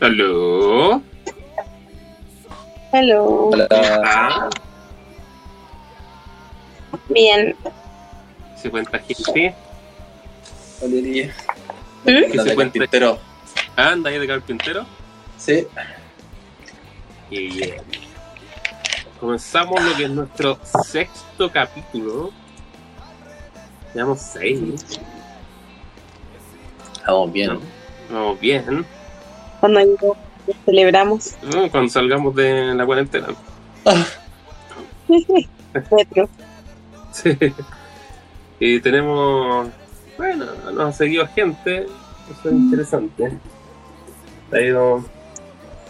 [0.00, 1.02] Aló.
[2.92, 3.48] Hello.
[3.48, 4.48] Hola.
[7.08, 7.56] Bien.
[8.56, 9.54] se cuenta gente.
[10.80, 11.34] Valeria.
[12.04, 12.30] ¿Mm?
[12.30, 12.78] ¿Qué se cuenta?
[12.78, 13.18] carpintero.
[13.76, 14.86] Ah, anda ahí de carpintero.
[15.36, 15.66] Sí.
[17.30, 17.74] Y bien.
[19.18, 22.30] Comenzamos lo que es nuestro sexto capítulo.
[23.94, 25.00] Llevamos seis.
[27.04, 27.54] Vamos bien.
[27.54, 27.60] ¿no?
[28.10, 28.86] Vamos bien.
[29.60, 30.16] Cuando llegó,
[30.64, 31.36] celebramos.
[31.42, 31.70] ¿no?
[31.70, 33.28] Cuando salgamos de la cuarentena.
[37.12, 37.36] Sí.
[38.60, 39.68] Y tenemos.
[40.16, 41.84] Bueno, nos ha seguido gente.
[41.84, 43.32] Eso es interesante.
[44.52, 45.04] Ha ido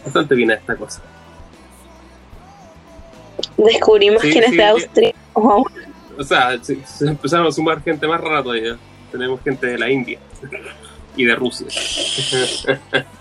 [0.05, 1.03] bastante bien a esta cosa.
[3.57, 4.65] Descubrimos Sí, quién es de.
[4.65, 5.15] Austria.
[5.35, 5.67] Wow.
[6.19, 8.77] O sea, se, se empezaron a sumar gente más rara todavía.
[9.11, 10.19] Tenemos gente de la India
[11.17, 11.67] y de Rusia.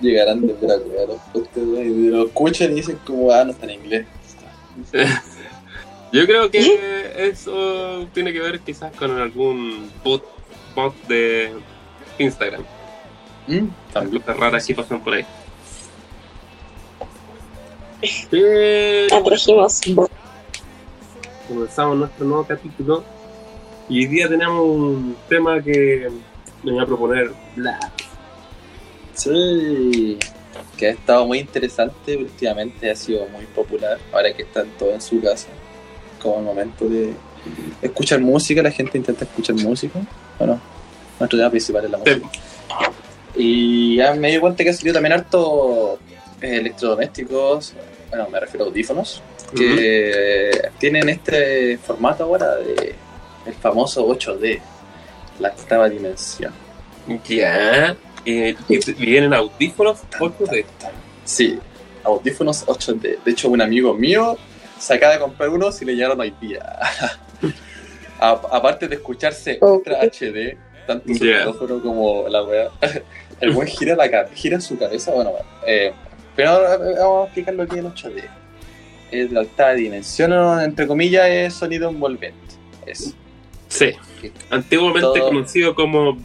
[0.00, 3.72] Llegarán la cueva los podcasts y lo escuchan y dicen como, ah, no está en
[3.72, 4.06] inglés.
[6.12, 10.24] Yo creo que eso tiene que ver quizás con algún bot,
[10.74, 11.52] bot de
[12.18, 12.62] Instagram.
[13.46, 13.66] ¿Mm?
[13.66, 14.22] Las También.
[14.22, 15.24] cosas raras que pasan por ahí.
[18.32, 19.82] Eh, Atrajimos.
[21.46, 23.04] comenzamos nuestro nuevo capítulo
[23.90, 26.08] y hoy día tenemos un tema que
[26.62, 27.92] me voy a proponer Black.
[29.20, 30.18] Sí.
[30.76, 33.98] Que ha estado muy interesante últimamente, ha sido muy popular.
[34.12, 35.48] Ahora que están todos en su casa.
[36.22, 37.12] Como el momento de
[37.82, 40.00] escuchar música, la gente intenta escuchar música.
[40.38, 40.60] Bueno,
[41.18, 42.30] nuestro tema principal es la música.
[43.36, 45.98] Y ya me di cuenta que ha salido también harto
[46.40, 47.74] eh, electrodomésticos,
[48.08, 49.22] bueno, me refiero a audífonos,
[49.56, 52.94] que tienen este formato ahora de
[53.46, 54.60] el famoso 8D,
[55.38, 56.52] la octava dimensión.
[57.28, 57.96] Ya.
[58.24, 58.54] Y
[58.94, 60.64] vienen audífonos 8D.
[61.24, 61.58] Sí,
[62.04, 63.18] audífonos 8D.
[63.24, 64.36] De hecho, un amigo mío
[64.78, 66.60] se acaba de comprar unos y le llegaron hoy día.
[68.20, 69.74] A- aparte de escucharse Oh.
[69.74, 71.38] Ultra HD, tanto su Yeah.
[71.46, 72.68] micrófono como la wea,
[73.40, 75.10] el buen gira, la, gira su cabeza.
[75.12, 75.32] Bueno,
[75.66, 75.92] eh,
[76.36, 78.24] pero ahora, eh, vamos a explicar lo que es el 8D.
[79.10, 80.32] Es la octava dimensión,
[80.62, 82.36] entre comillas, es sonido envolvente.
[82.86, 83.14] Es
[83.68, 83.92] Sí.
[84.50, 86.16] Antiguamente Todo- conocido como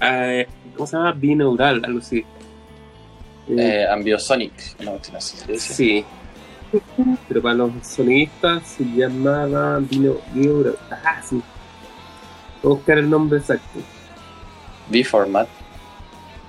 [0.00, 1.12] eh, ¿cómo se llama?
[1.12, 2.24] Binaural, algo así.
[3.48, 5.36] Eh, eh, ambiosonic, cuestión así.
[5.58, 6.04] sí.
[7.28, 10.76] Pero para los sonidistas se llamaba binaural.
[10.90, 11.40] Ah, sí.
[12.62, 13.80] Voy a buscar el nombre exacto.
[14.88, 15.48] B-format,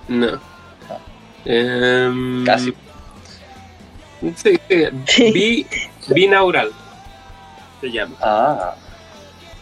[0.07, 0.39] No.
[1.45, 2.73] Em, Casi.
[4.35, 4.59] Sí,
[5.07, 5.31] sí.
[5.31, 5.67] Bi,
[6.09, 6.71] binaural.
[7.81, 8.15] Se llama.
[8.21, 8.75] Ah.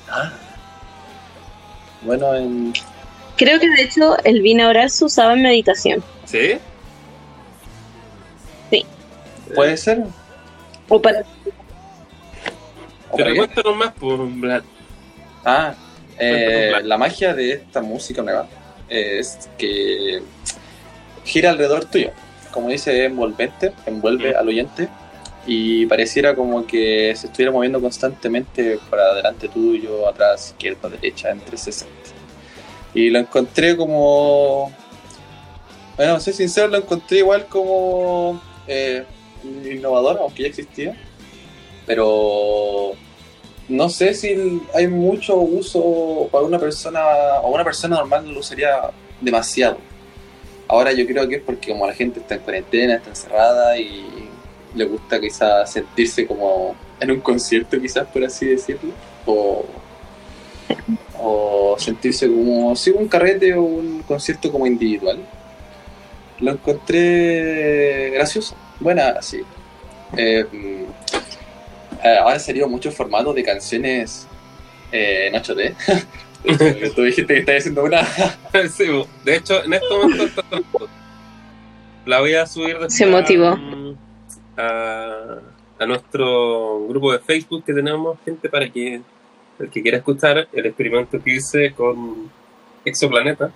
[0.09, 0.31] Ah.
[2.03, 2.74] Bueno, en,
[3.44, 6.04] Creo que de hecho el binaural se usaba en meditación.
[6.26, 6.54] ¿Sí?
[8.72, 8.86] Sí.
[9.54, 10.04] puede ser.
[10.90, 11.24] O para
[13.12, 14.64] ¿O Pero cuéntanos más, por Vlad.
[15.46, 15.76] Ah,
[16.18, 18.48] eh, la magia de esta música nueva
[18.90, 20.22] es que
[21.25, 22.12] gira alrededor tuyo.
[22.52, 24.38] Como dice, es envolvente, envuelve Mm.
[24.38, 24.88] al oyente
[25.46, 31.40] y pareciera como que se estuviera moviendo constantemente para adelante tuyo, atrás, izquierda, derecha, en
[31.42, 32.03] 360.
[32.94, 34.72] Y lo encontré como.
[35.96, 39.04] Bueno, soy sincero, lo encontré igual como eh,
[39.44, 40.98] innovador, aunque ya existía.
[41.86, 42.94] Pero
[43.70, 47.02] no sé si hay mucho uso para una persona
[47.44, 49.78] o una persona normal lo usaría demasiado.
[50.68, 54.30] Ahora yo creo que es porque como la gente está en cuarentena, está encerrada y
[54.75, 58.92] le gusta quizás sentirse como en un concierto quizás por así decirlo
[59.25, 59.66] o,
[61.20, 65.20] o sentirse como si un carrete o un concierto como individual.
[66.40, 69.42] Lo encontré gracioso, buena, sí.
[70.18, 70.84] Eh, mm,
[72.20, 74.28] ahora han salido muchos formatos de canciones
[74.92, 75.76] eh, en 8D.
[76.44, 78.02] De hecho, Tú dijiste que estás haciendo una.
[78.70, 78.86] Sí,
[79.24, 80.44] de hecho, en este momento está.
[82.06, 83.58] La voy a subir después Se motivó.
[84.58, 85.40] A,
[85.80, 89.02] a nuestro grupo de Facebook que tenemos, gente, para que
[89.60, 92.30] el que quiera escuchar el experimento que hice con
[92.86, 93.52] Exoplaneta,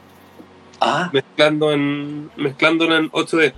[0.79, 3.51] Ah, mezclando en, mezclándolo en 8D.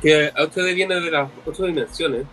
[0.00, 2.24] Que 8D viene de las 8 dimensiones.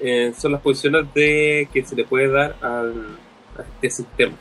[0.00, 3.16] Eh, son las posiciones de que se le puede dar al,
[3.58, 4.34] a este sistema.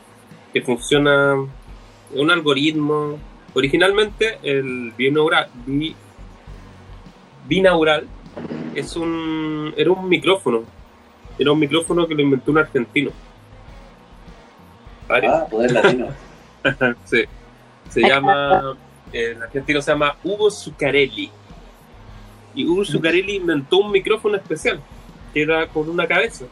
[0.51, 3.17] Que funciona un algoritmo.
[3.53, 5.95] Originalmente el binaural, bi-
[7.47, 8.07] binaural
[8.75, 10.63] es un, era un micrófono.
[11.39, 13.11] Era un micrófono que lo inventó un argentino.
[15.13, 15.33] Varios.
[15.33, 16.07] ah, poder latino.
[17.05, 17.23] Sí.
[17.89, 18.75] Se llama
[19.11, 21.29] el argentino se llama Hugo Zuccarelli.
[22.55, 24.79] Y Hugo Zuccarelli inventó un micrófono especial,
[25.33, 26.45] que era con una cabeza.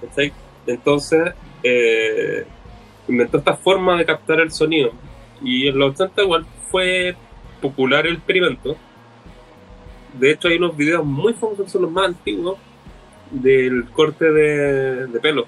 [0.00, 0.32] ¿Cachai?
[0.66, 1.32] Entonces,
[1.62, 2.44] eh,
[3.08, 4.92] inventó esta forma de captar el sonido.
[5.42, 7.16] Y en los 80 igual fue
[7.62, 8.76] popular el experimento.
[10.12, 12.58] De hecho, hay unos videos muy famosos, que son los más antiguos,
[13.30, 15.46] del corte de, de pelo.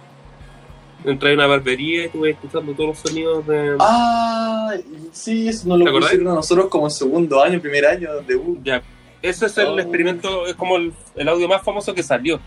[1.04, 3.76] Entré a una barbería y estuve escuchando todos los sonidos de...
[3.78, 4.72] Ah,
[5.12, 8.58] sí, eso nos lo pusieron a nosotros como en segundo año, primer año de U.
[8.64, 8.82] Ya,
[9.20, 9.78] ese es el Oh.
[9.78, 12.40] experimento, es como el, el audio más famoso que salió.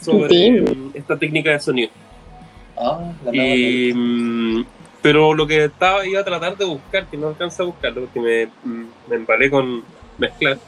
[0.00, 1.90] Sobre mm, esta técnica de sonido.
[2.76, 4.64] Ah, la Y, mm,
[5.02, 8.20] pero lo que estaba iba a tratar de buscar, que no alcanza a buscarlo porque
[8.20, 9.82] me, mm, me embalé con
[10.18, 10.58] mezclar,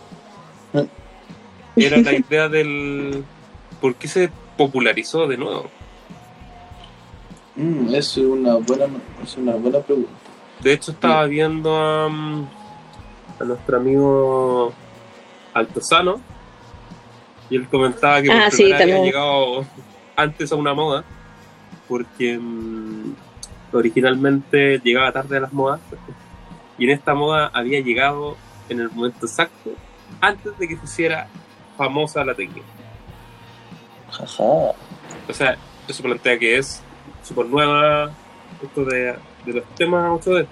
[0.73, 0.81] Mm.
[1.77, 3.23] era la idea del
[3.81, 5.71] por qué se popularizó de nuevo.
[7.57, 8.87] Mm, eso es una buena,
[9.23, 10.11] es una buena pregunta.
[10.61, 12.47] De hecho, estaba viendo a, mm,
[13.41, 14.73] a nuestro amigo
[15.55, 16.21] Altozano
[17.49, 19.65] y él comentaba que por Ah, sí, había llegado
[20.17, 21.05] antes a una moda
[21.89, 23.15] porque mm,
[23.73, 25.81] originalmente llegaba tarde a las modas
[26.77, 28.37] y en esta moda había llegado
[28.69, 29.71] en el momento exacto
[30.21, 31.29] antes de que se hiciera
[31.77, 32.67] famosa la técnica.
[34.11, 34.43] Jaja.
[34.43, 34.75] O
[35.33, 35.57] sea,
[35.87, 36.83] eso plantea que es
[37.23, 38.13] súper nueva
[38.63, 39.15] esto de,
[39.45, 40.47] de los temas 8D.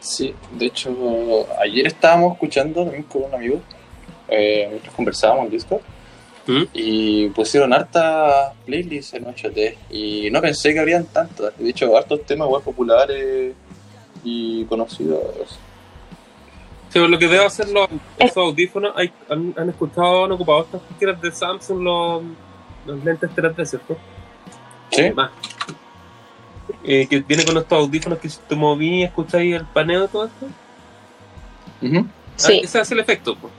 [0.00, 3.60] Sí, de hecho, ayer estábamos escuchando también con un amigo,
[4.28, 5.80] eh, mientras conversábamos en Discord,
[6.46, 6.62] ¿Mm?
[6.72, 11.58] y pusieron hartas playlists en 8D, y no pensé que habrían tantas.
[11.58, 13.54] De hecho, hartos temas igual populares
[14.22, 15.58] y conocidos.
[17.00, 17.88] Pues lo que debo hacer los,
[18.18, 22.22] esos audífonos, hay- han, han escuchado, han ocupado estas cuestiones de Samsung, los,
[22.86, 23.96] los lentes 3D, ¿cierto?
[24.90, 25.30] Sí, Más.
[26.84, 30.08] Eh, que viene con estos audífonos que si te moví y escucháis el paneo de
[30.08, 30.46] todo esto.
[31.82, 32.04] Ah,
[32.36, 32.60] Sí.
[32.64, 33.34] ese es el efecto.
[33.36, 33.52] pues.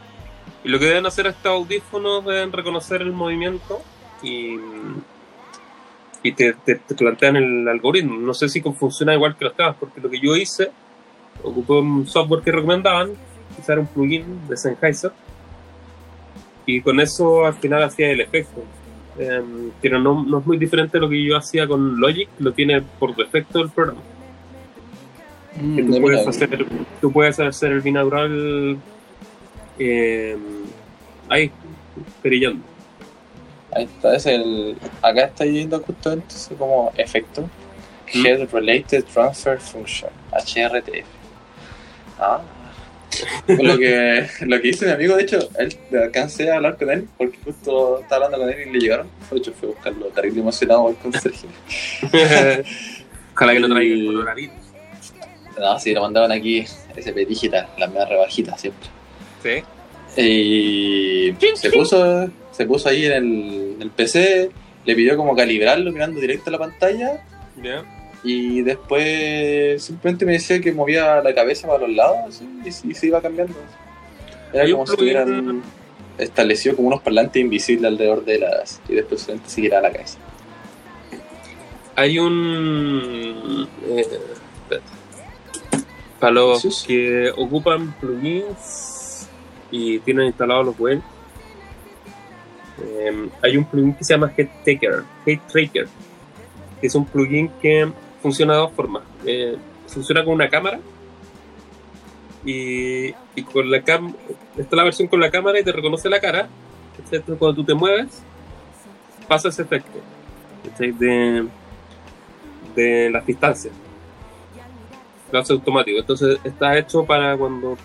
[0.63, 3.81] Y lo que deben hacer estos audífonos deben reconocer el movimiento
[4.21, 4.55] y,
[6.23, 8.17] y te, te- te plantean el algoritmo.
[8.17, 10.71] No sé si funciona igual que los temas, porque lo que yo hice,
[11.43, 13.11] ocupé un software que recomendaban,
[13.59, 15.11] usar un plugin de Sennheiser,
[16.65, 18.63] y con eso al final hacía el efecto.
[19.19, 22.51] Em, pero no, no es muy diferente a lo que yo hacía con Logic, lo
[22.53, 24.01] tiene por defecto el programa
[25.57, 26.65] que Mm, tú de puedes hacer
[27.01, 28.77] tú puedes hacer el binaural
[29.79, 30.37] eh,
[31.29, 31.51] ahí
[32.21, 32.63] perillando
[33.75, 34.77] Ahí está, es el.
[35.01, 37.49] Acá está yendo justamente ese como efecto.
[38.13, 38.25] ¿Mm?
[38.25, 41.05] Head Related Transfer Function, HRTF.
[42.17, 42.41] Ah.
[43.47, 47.07] Lo, que, lo que hizo mi amigo, de hecho, él alcancé a hablar con él
[47.17, 49.07] porque justo estaba hablando con él y le llegaron.
[49.31, 51.47] De hecho, fue a buscarlo terrible emocionado al conserje.
[53.33, 54.55] ojalá que lo traiga el coronavirus
[55.59, 56.65] No, sí, lo mandaban aquí,
[56.95, 58.89] SP Digital, la media rebajita siempre.
[59.43, 64.49] sí Y se puso, se puso ahí en el, en el PC,
[64.85, 67.23] le pidió como calibrarlo mirando directo a la pantalla
[67.61, 67.96] ya
[68.29, 72.87] y después simplemente me decía que movía la cabeza para los lados así, y, se-
[72.87, 73.53] y se iba cambiando.
[74.53, 75.61] Era Hay como si tuvieran
[76.17, 80.17] establecido como unos parlantes invisibles alrededor de las y después solamente se giraba la cabeza.
[81.95, 84.05] hay un eh,
[86.19, 86.87] para los sí.
[86.87, 89.27] que ocupan plugins
[89.69, 91.01] y tienen instalados los web
[92.83, 95.87] eh, hay un plugin que se llama Head Taker Head Tracker
[96.81, 99.03] que es un plugin que funciona de dos formas.
[99.25, 99.57] Eh,
[99.87, 100.79] funciona con una cámara
[102.45, 104.13] y, y con la cam
[104.57, 106.47] está la versión con la cámara y te reconoce la cara
[107.25, 108.23] cuando tú te mueves
[109.27, 109.99] pasa ese efecto
[110.77, 111.47] de
[112.75, 113.73] de las distancias.
[115.31, 115.99] Lo hace automático.
[115.99, 117.75] Entonces está hecho para cuando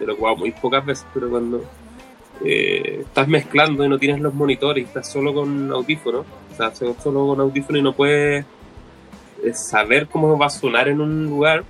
[0.00, 1.64] yo lo muy pocas veces pero cuando
[2.44, 7.26] eh, estás mezclando y no tienes los monitores estás solo con audífonos o sea solo
[7.26, 8.44] con audífono y no puedes
[9.54, 11.64] saber cómo va a sonar en un lugar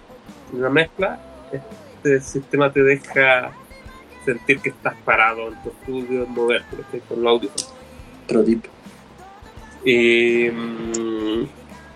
[0.52, 1.20] en una mezcla
[1.52, 3.52] este sistema te deja
[4.24, 7.00] sentir que estás parado en tu estudio moverte ¿cachai?
[7.00, 7.74] con los audífonos
[8.28, 8.64] Pro tip.
[9.84, 11.46] y, mm,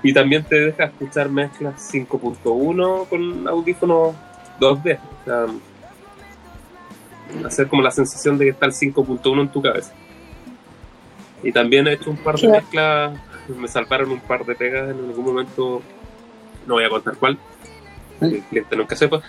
[0.02, 4.14] y también te deja escuchar mezclas 5.1 con audífonos
[4.61, 4.99] 2D.
[4.99, 5.47] O sea,
[7.47, 9.92] hacer como la sensación de que está el 5.1 en tu cabeza.
[11.42, 14.98] Y también he hecho un par de mezclas, me salvaron un par de pegas en
[14.98, 15.82] algún momento,
[16.66, 17.38] no voy a contar cuál,
[18.20, 19.22] el cliente nunca sepa.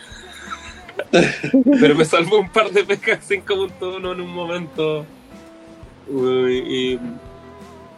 [1.79, 5.05] Pero me salvó un par de pegas 5.1 en un momento.
[6.09, 6.97] Y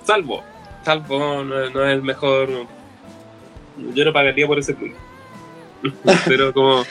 [0.03, 0.43] salvo,
[0.83, 2.49] salvo, no, es- no es el mejor,
[3.93, 4.95] yo no pagaría por ese plugin.
[6.27, 6.83] Pero como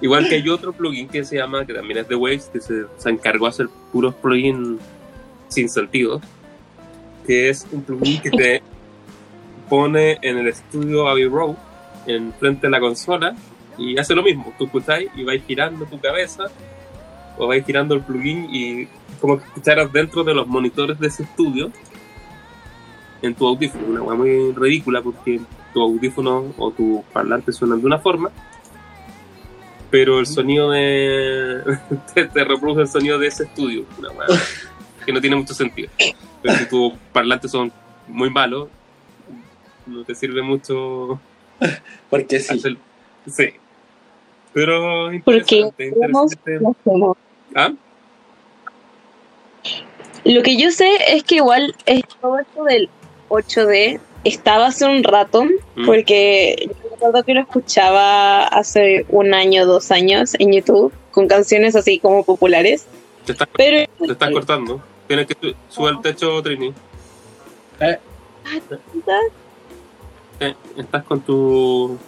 [0.00, 2.86] igual que hay otro plugin que se llama, que también es de Waves, que se,
[2.96, 4.80] se encargó de hacer puros plugins
[5.48, 6.20] sin sentido,
[7.26, 8.62] que es un plugin que te
[9.68, 11.56] pone en el estudio Abbey Road,
[12.06, 13.36] en frente de la consola,
[13.78, 14.52] y hace lo mismo.
[14.58, 16.44] Tú escucháis y vais girando tu cabeza,
[17.38, 18.88] o vais girando el plugin y
[19.20, 21.70] como que escucharas dentro de los monitores de ese estudio
[23.22, 23.86] en tu audífono.
[23.86, 25.40] Una cosa muy ridícula porque
[25.72, 28.30] tu audífono o tu parlante suenan de una forma,
[29.90, 31.62] pero el sonido de.
[32.14, 33.84] te, te reproduce el sonido de ese estudio.
[33.98, 34.26] Una weá
[35.04, 35.90] que no tiene mucho sentido.
[36.42, 37.72] Pero si tus parlantes son
[38.08, 38.68] muy malos,
[39.86, 41.20] no te sirve mucho
[42.08, 42.54] Porque sí.
[42.54, 42.76] hacer.
[43.26, 43.48] Sí.
[44.52, 46.58] Pero Porque interesante, interesante.
[46.60, 47.16] lo hacemos.
[47.54, 47.72] ¿Ah?
[50.24, 52.88] Lo que yo sé es que igual es todo esto del
[53.28, 55.44] 8D estaba hace un rato,
[55.76, 55.86] Mm.
[55.86, 61.74] porque yo recuerdo que lo escuchaba hace un año, dos años en YouTube, con canciones
[61.74, 62.86] así como populares.
[63.24, 64.82] Te estás, Pero te estás cortando.
[65.10, 66.72] Tienes que su- subir el techo, Trini.
[67.80, 67.98] Eh,
[70.38, 71.98] Eh, estás con tu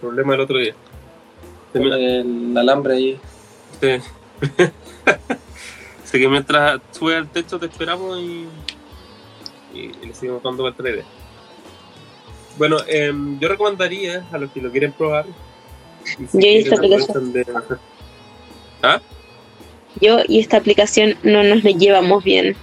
[0.00, 0.72] problema del otro día.
[1.74, 3.20] El alambre ahí.
[3.80, 3.88] Sí.
[6.04, 8.46] Así que mientras sube al techo te esperamos y,
[9.74, 11.04] y, y le seguimos dando la idea.
[12.58, 15.26] Bueno, em, yo recomendaría a los que lo quieren probar.
[16.04, 16.22] si
[16.62, 16.76] Yo
[17.32, 17.44] de-
[18.84, 19.00] ¿Ah?
[20.00, 22.56] Yo y esta aplicación no nos llevamos bien.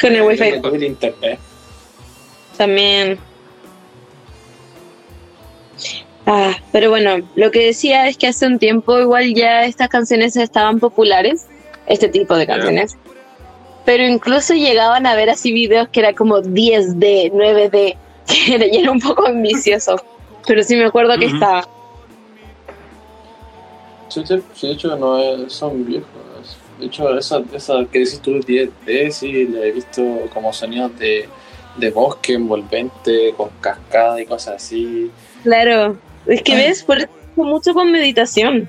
[0.00, 1.38] Con el wifi El internet.
[2.56, 3.18] también.
[6.26, 10.36] Ah, pero bueno, lo que decía es que hace un tiempo igual ya estas canciones
[10.36, 11.46] estaban populares,
[11.86, 12.96] este tipo de canciones.
[13.86, 19.00] Pero incluso llegaban a ver así videos que era como 10D, 9D, que era, un
[19.00, 19.96] poco ambicioso.
[20.46, 21.34] Pero sí me acuerdo que Ujú.
[21.36, 21.66] estaba.
[24.08, 26.06] Sí, sí, sí, de hecho no es- son viejos.
[26.78, 31.28] De hecho, esa, esa que decís tú, 10D, sí, la he visto como sonidos de,
[31.76, 35.10] de bosque envolvente, con cascada y cosas así.
[35.42, 35.96] Claro,
[36.26, 38.68] es que ves, por eso mucho con meditación.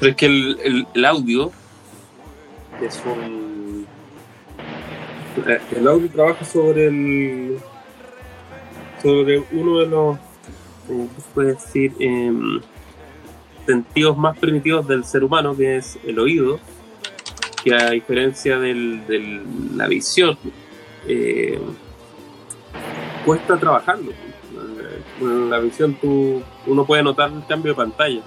[0.00, 1.50] Pero es que el, el- el audio
[2.82, 3.86] es un.
[5.74, 7.58] El audio trabaja sobre el.
[9.02, 10.18] sobre uno de los.
[10.86, 11.92] ¿Cómo se puede decir?
[11.98, 12.60] Em,
[13.66, 16.58] sentidos más primitivos del ser humano, que es el oído,
[17.62, 19.42] que a diferencia de
[19.76, 20.36] la visión,
[21.06, 21.60] eh,
[23.24, 24.12] cuesta trabajarlo.
[25.20, 28.22] En la visión tú, uno puede notar el cambio de pantalla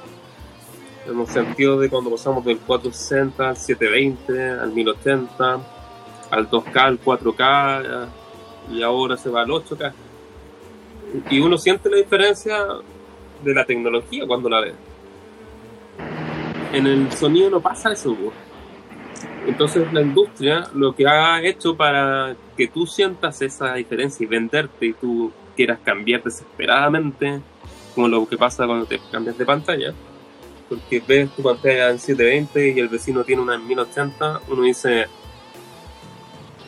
[1.08, 5.60] en el sentido de cuando pasamos del 460 al 720, al 1080,
[6.32, 8.08] al 2K, al 4K eh,
[8.72, 9.94] y ahora se va al 8K.
[11.30, 12.66] Y uno siente la diferencia
[13.44, 14.74] de la tecnología cuando la ve.
[16.74, 18.16] En el sonido no pasa eso.
[19.48, 24.88] Entonces la industria lo que ha hecho para que tú sientas esa diferencia y venderte
[24.88, 27.42] y tú quieras cambiar desesperadamente,
[27.94, 29.94] como lo que pasa cuando te cambias de pantalla,
[30.68, 35.06] porque ves tu pantalla en 720 y el vecino tiene una en 1080, uno dice,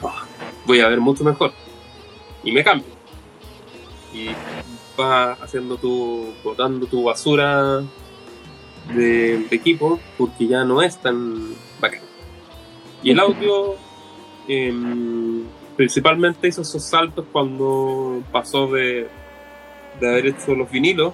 [0.03, 0.23] "Ah,
[0.65, 1.51] voy a ver mucho mejor.
[2.43, 2.96] Y me cambio.
[4.13, 4.29] Y
[4.97, 7.83] vas haciendo tu, botando tu basura
[8.93, 11.55] de, equipo porque ya no es tan.
[13.03, 13.75] Y el audio
[14.47, 15.43] em,
[15.75, 19.07] principalmente hizo esos saltos cuando pasó de,
[19.99, 21.13] de haber hecho los vinilos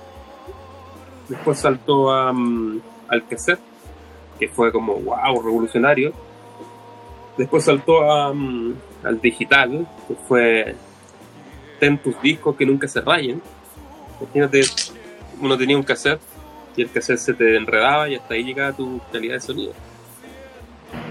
[1.27, 3.59] Después saltó a, mm, al cassette,
[4.39, 6.11] que fue como wow, revolucionario.
[7.37, 10.75] Después saltó a, mm, al digital, que fue
[11.83, 13.41] ten tus discos que nunca se rayen.
[14.21, 14.61] Imagínate,
[15.41, 16.21] uno tenía un cassette
[16.77, 19.73] y el cassette se te enredaba y hasta ahí llegaba tu calidad de sonido.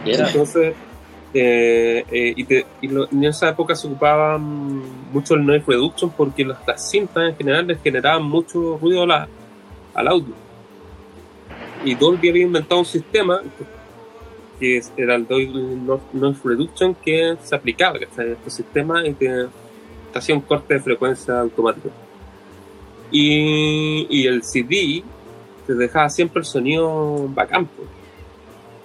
[0.06, 0.74] Era- Entonces,
[1.34, 5.64] eh, eh, y, te- y lo- en esa época se ocupaba mm, mucho el noise
[5.66, 9.28] reduction porque las, las cintas en general les generaban mucho ruido a la-
[9.92, 10.34] al audio.
[11.84, 13.42] Y Dolby había inventado un sistema
[14.58, 19.46] que era el Noise Reduction que se aplicaba que este sistema y te,
[20.34, 21.90] un corte de frecuencia automático.
[23.10, 25.02] Y, y el CD
[25.66, 27.88] te dejaba siempre el sonido bacán pues,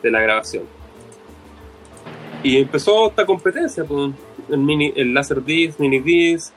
[0.04, 0.64] de la grabación.
[2.44, 4.14] Y empezó esta competencia, pues,
[4.50, 6.54] el, mini, el Laserdisc, Minidisc,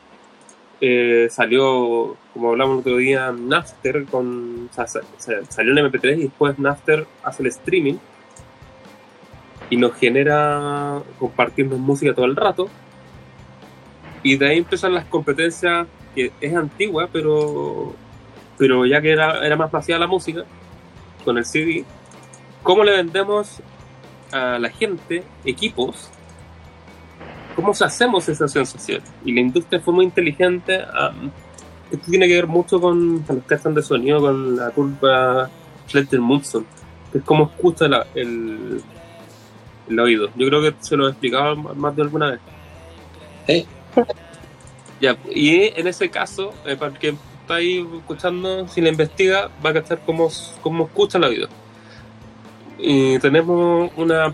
[0.80, 7.06] eh, salió, como hablamos el otro día, Napster, con, salió en MP3 y después Napster
[7.22, 7.96] hace el streaming
[9.68, 12.68] y nos genera compartirnos música todo el rato.
[14.22, 17.94] Y de ahí empiezan las competencias, que es antigua, pero,
[18.58, 20.44] pero ya que era, era más masiva la música,
[21.24, 21.84] con el CD,
[22.62, 23.60] ¿cómo le vendemos
[24.32, 26.10] a la gente equipos?
[27.56, 29.02] ¿Cómo hacemos esa sensación?
[29.24, 30.78] Y la industria fue muy inteligente.
[30.78, 31.30] um,
[31.90, 35.50] esto tiene que ver mucho con los que hacen de sonido, con la curva
[35.88, 36.64] Fletcher Munson,
[37.10, 38.80] que es cómo escucha la- el,
[39.88, 40.28] el oído.
[40.36, 42.40] Yo creo que se lo he explicado más de alguna vez.
[43.46, 43.66] Sí.
[45.30, 47.09] Y en ese caso, eh, para el que
[47.40, 50.28] está ahí escuchando, si la investiga, va a cachar cómo,
[50.61, 51.49] cómo escucha el oído.
[52.78, 54.32] Y tenemos una.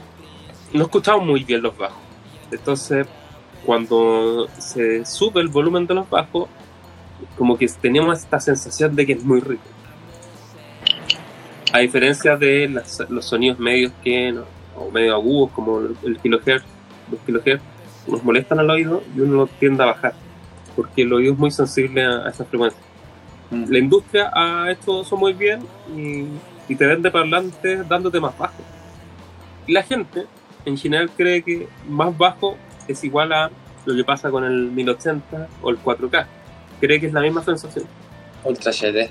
[0.72, 1.98] No escuchamos muy bien los bajos.
[2.50, 3.06] Entonces,
[3.64, 6.48] cuando se sube el volumen de los bajos,
[7.36, 9.62] como que teníamos esta sensación de que es muy rico.
[11.72, 12.68] A diferencia de
[13.08, 14.36] los sonidos medios que,
[14.76, 16.42] o medio agudos, como el, el los
[17.25, 17.62] kilohertz,
[18.06, 20.14] nos molestan al oído y uno tiende a bajar,
[20.75, 22.80] porque el oído es muy sensible a, a esa frecuencia.
[23.50, 23.64] Mm.
[23.68, 25.60] La industria ha hecho eso muy bien
[25.96, 26.26] y,
[26.68, 28.62] y te vende parlantes dándote más bajo.
[29.66, 30.26] Y la gente,
[30.64, 32.56] en general, cree que más bajo
[32.88, 33.50] es igual a
[33.84, 36.26] lo que pasa con el 1080 o el 4K.
[36.80, 37.86] Cree que es la misma sensación.
[38.44, 39.10] Ultra HD.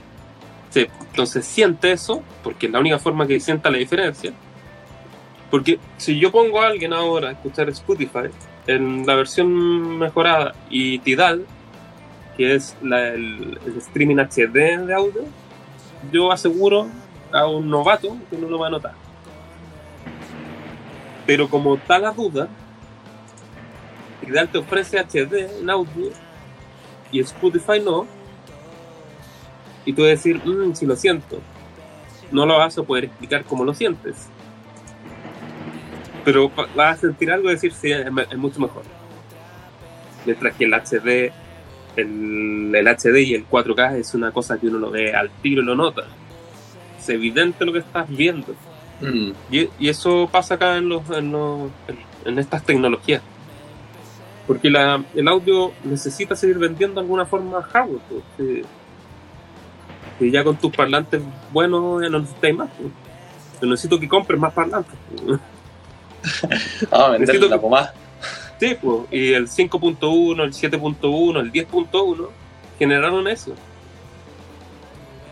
[0.70, 4.34] Sí, entonces siente eso, porque es la única forma que sienta la diferencia.
[5.50, 8.30] Porque si yo pongo a alguien ahora a escuchar Spotify
[8.68, 11.46] en la versión mejorada y Tidal,
[12.38, 15.24] que es la- el, streaming HD de audio,
[16.12, 16.88] yo aseguro
[17.32, 18.94] a un novato que no lo va a notar.
[21.26, 22.48] Pero como está la duda,
[24.22, 26.12] Tidal te ofrece HD en audio
[27.12, 28.06] y Spotify no,
[29.86, 31.40] y tú decir, "Mm, si lo siento,
[32.32, 34.30] no lo vas a poder explicar cómo lo sientes.
[36.26, 38.84] Pero va- vas a sentir algo y decir, sí, es, es mucho mejor.
[40.26, 41.32] Mientras que el HD,
[41.96, 45.62] el, el HD y el 4K es una cosa que uno lo ve al tiro
[45.62, 46.04] y lo nota.
[47.00, 48.54] Es evidente lo que estás viendo.
[49.02, 49.32] Mm.
[49.52, 51.70] Y, y eso pasa acá en, los, en, los-
[52.26, 53.22] en- estas tecnologías.
[54.48, 58.00] Porque la, el audio necesita seguir vendiendo de alguna forma hardware.
[58.10, 58.66] pues,
[60.18, 62.70] que ya con tus parlantes buenos ya no necesitáis más.
[62.80, 62.92] pues.
[63.62, 64.94] Yo necesito que compres más parlantes.
[65.24, 65.40] pues.
[66.92, 67.94] Ah, vender Necesito la pomada.
[68.60, 72.30] Sí, pues, y el 5.1, el 7.1, el 10.1
[72.80, 73.54] generaron eso.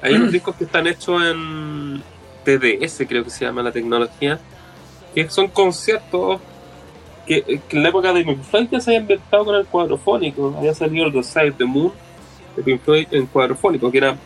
[0.01, 2.03] Hay unos discos que están hechos en
[2.43, 4.39] TDS, creo que se llama la tecnología,
[5.15, 6.41] que son conciertos
[7.25, 10.53] que, que en la época de Pink Floyd ya se había inventado con el cuadrofónico.
[10.57, 11.93] Había salido el The Side of the Moon
[12.55, 14.17] de Pink Floyd en cuadrofónico, que era,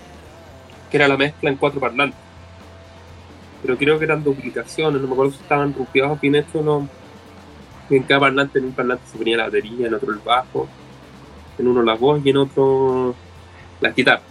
[0.89, 2.26] que era la mezcla en cuatro parlantes.
[3.61, 6.89] Pero creo que eran duplicaciones, no me acuerdo si estaban rupiados bien hechos o no.
[7.89, 10.67] En cada parlante, en un parlante se ponía la batería, en otro el bajo,
[11.57, 13.15] en uno la voz y en otro
[13.79, 14.23] las guitarras.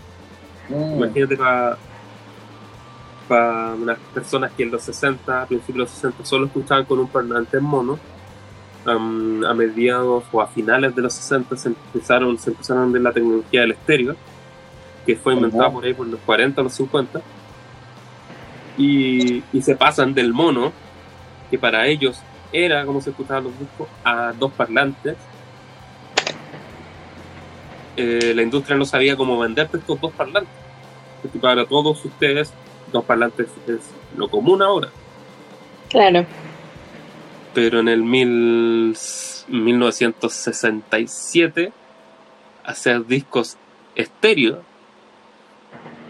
[0.68, 0.96] Mm.
[0.96, 1.78] Imagínate para
[3.28, 6.98] para unas personas que en los 60, a principios de los 60, solo escuchaban con
[6.98, 7.98] un parlante en mono.
[8.84, 13.02] am, a mediados o a finales de los 60 se empezaron, se empezaron a ver
[13.02, 14.16] la tecnología del estéreo,
[15.04, 17.20] que fue inventada por ahí por los 40 o los 50.
[18.76, 20.72] Y, y se pasan del mono,
[21.50, 25.16] que para ellos era como se escuchaban los discos, a dos parlantes.
[27.96, 30.52] Eh, la industria no sabía cómo venderte estos dos parlantes.
[31.22, 32.52] Porque para todos ustedes,
[32.92, 33.80] dos parlantes es
[34.16, 34.90] lo común ahora.
[35.88, 36.26] Claro.
[37.54, 38.94] Pero en el mil,
[39.48, 41.72] 1967,
[42.64, 43.56] hacer discos
[43.94, 44.62] estéreo,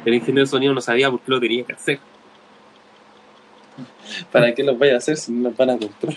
[0.04, 2.00] el ingeniero de sonido no sabía por qué lo tenía que hacer.
[4.32, 6.14] ¿Para qué los voy a hacer si no los van a comprar?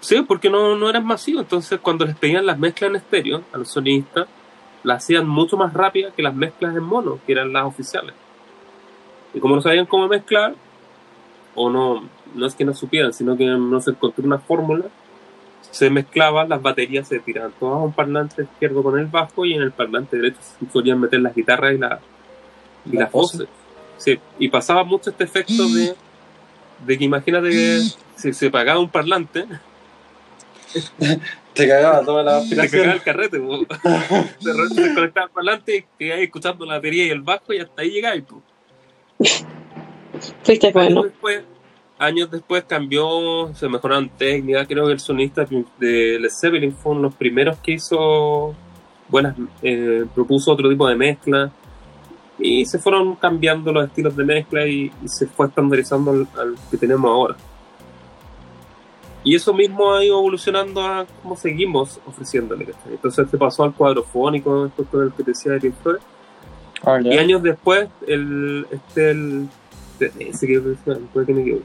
[0.00, 1.42] Sí, porque no, no eran masivos.
[1.42, 4.26] Entonces, cuando les pedían las mezclas en estéreo a los sonistas,
[4.82, 8.14] las hacían mucho más rápidas que las mezclas en mono, que eran las oficiales.
[9.32, 10.54] Y como no sabían cómo mezclar,
[11.54, 14.86] o no, no es que no supieran, sino que no se encontró una fórmula,
[15.70, 19.54] se mezclaban, las baterías se tiraban todas a un parlante izquierdo con el bajo y
[19.54, 22.00] en el parlante derecho se solían meter las guitarras y, la,
[22.84, 23.48] y Las las voces.
[23.96, 25.94] Sí, y pasaba mucho este efecto de,
[26.86, 27.82] de que imagínate que
[28.16, 29.46] si se pagaba un parlante,
[31.54, 32.90] Te cagaba toda la te cagaba aspiración.
[32.90, 33.58] el carrete, po.
[33.58, 37.58] de repente te conectabas al parlante y quedabas escuchando la batería y el bajo y
[37.58, 38.22] hasta ahí llegabas.
[38.22, 38.42] po.
[40.42, 41.02] Fuiste Años bueno.
[41.04, 41.42] después,
[41.98, 45.46] años después cambió, se mejoraron técnicas, creo que el sonista
[45.78, 48.54] de Led Zeppelin fue uno de los primeros que hizo
[49.08, 51.52] buenas, eh, propuso otro tipo de mezcla
[52.38, 56.54] y se fueron cambiando los estilos de mezcla y, y se fue estandarizando al, al
[56.70, 57.36] que tenemos ahora.
[59.22, 62.66] Y eso mismo ha ido evolucionando a cómo seguimos ofreciéndole.
[62.90, 65.98] Entonces se pasó al cuadrofónico, esto con el que te decía de Pink Floyd.
[66.84, 69.48] Ah, Y años después, el, este, el,
[70.18, 71.64] ese que decía, puede que me equivoque,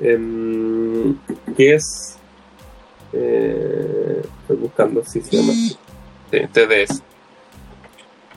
[0.00, 1.16] Em,
[1.56, 2.18] que es,
[3.12, 5.52] eh, estoy buscando si se llama.
[5.54, 5.76] Sí,
[6.52, 7.02] TDS.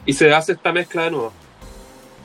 [0.10, 1.32] Y se hace esta mezcla de nuevo,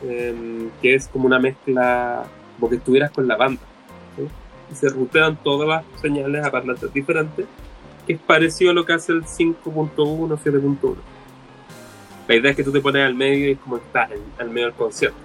[0.02, 2.24] em, que es como una mezcla,
[2.58, 3.60] como que estuvieras con la banda.
[4.72, 7.44] Y se rutean todas las señales a parlantes diferentes,
[8.06, 10.96] que es parecido a lo que hace el 5.1, 7.1.
[12.26, 14.48] La idea es que tú te pones al medio y es como estás en, al
[14.48, 15.18] medio del concierto.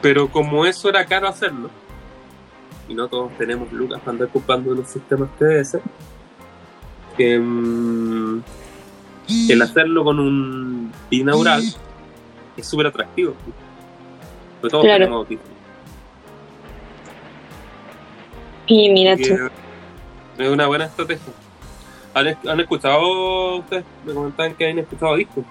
[0.00, 1.68] Pero como eso era caro hacerlo,
[2.88, 5.78] y no todos tenemos lucas para andar comprando unos sistemas TDS,
[7.18, 8.42] em,
[9.28, 11.62] el hacerlo con un binaural
[12.56, 13.34] es súper atractivo.
[14.60, 15.04] Porque todos Claro.
[15.04, 15.54] tenemos audífonos.
[18.66, 19.22] Y mira tú.
[20.38, 21.32] Es una buena estrategia.
[22.14, 23.84] ¿Han, han escuchado ustedes?
[24.06, 25.44] Me comentaban que han escuchado discos.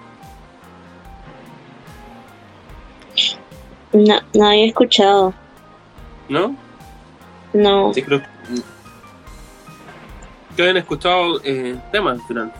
[3.92, 5.32] No, no había escuchado.
[6.28, 6.56] ¿No?
[7.52, 7.94] No.
[7.94, 8.20] Sí, creo
[10.56, 12.52] que habían escuchado eh, temas al final.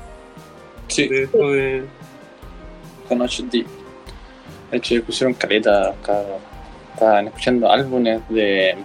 [0.94, 1.84] Sí, De esto de.
[3.08, 3.66] con HD.
[4.70, 5.92] De hecho, pusieron caleta.
[6.92, 8.76] Estaban escuchando álbumes de.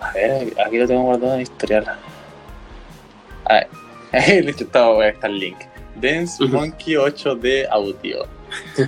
[0.00, 1.84] A ver, aquí lo tengo guardado en historial.
[3.46, 5.58] A ver, de hecho, estaba está el link.
[5.94, 6.44] Dance.
[6.44, 8.26] Monkey 8D Audio.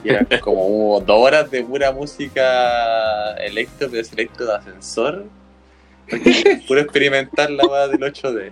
[0.02, 5.26] Y era como hubo dos horas de pura música electro, pero es electro de ascensor.
[6.66, 8.50] Puro experimentar la weá del 8D.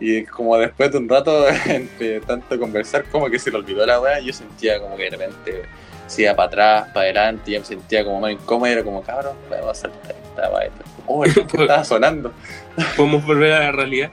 [0.00, 4.00] Y como después de un rato, entre tanto conversar, como que se le olvidó la
[4.00, 5.62] weá, yo sentía como que de repente
[6.06, 8.82] se iba para atrás, para adelante, y ya me sentía como más incómodo, y era
[8.82, 10.70] como, cabrón, podemos saltar esta weá.
[11.06, 12.32] Oh, el que estaba sonando.
[12.96, 14.10] Podemos volver a la realidad.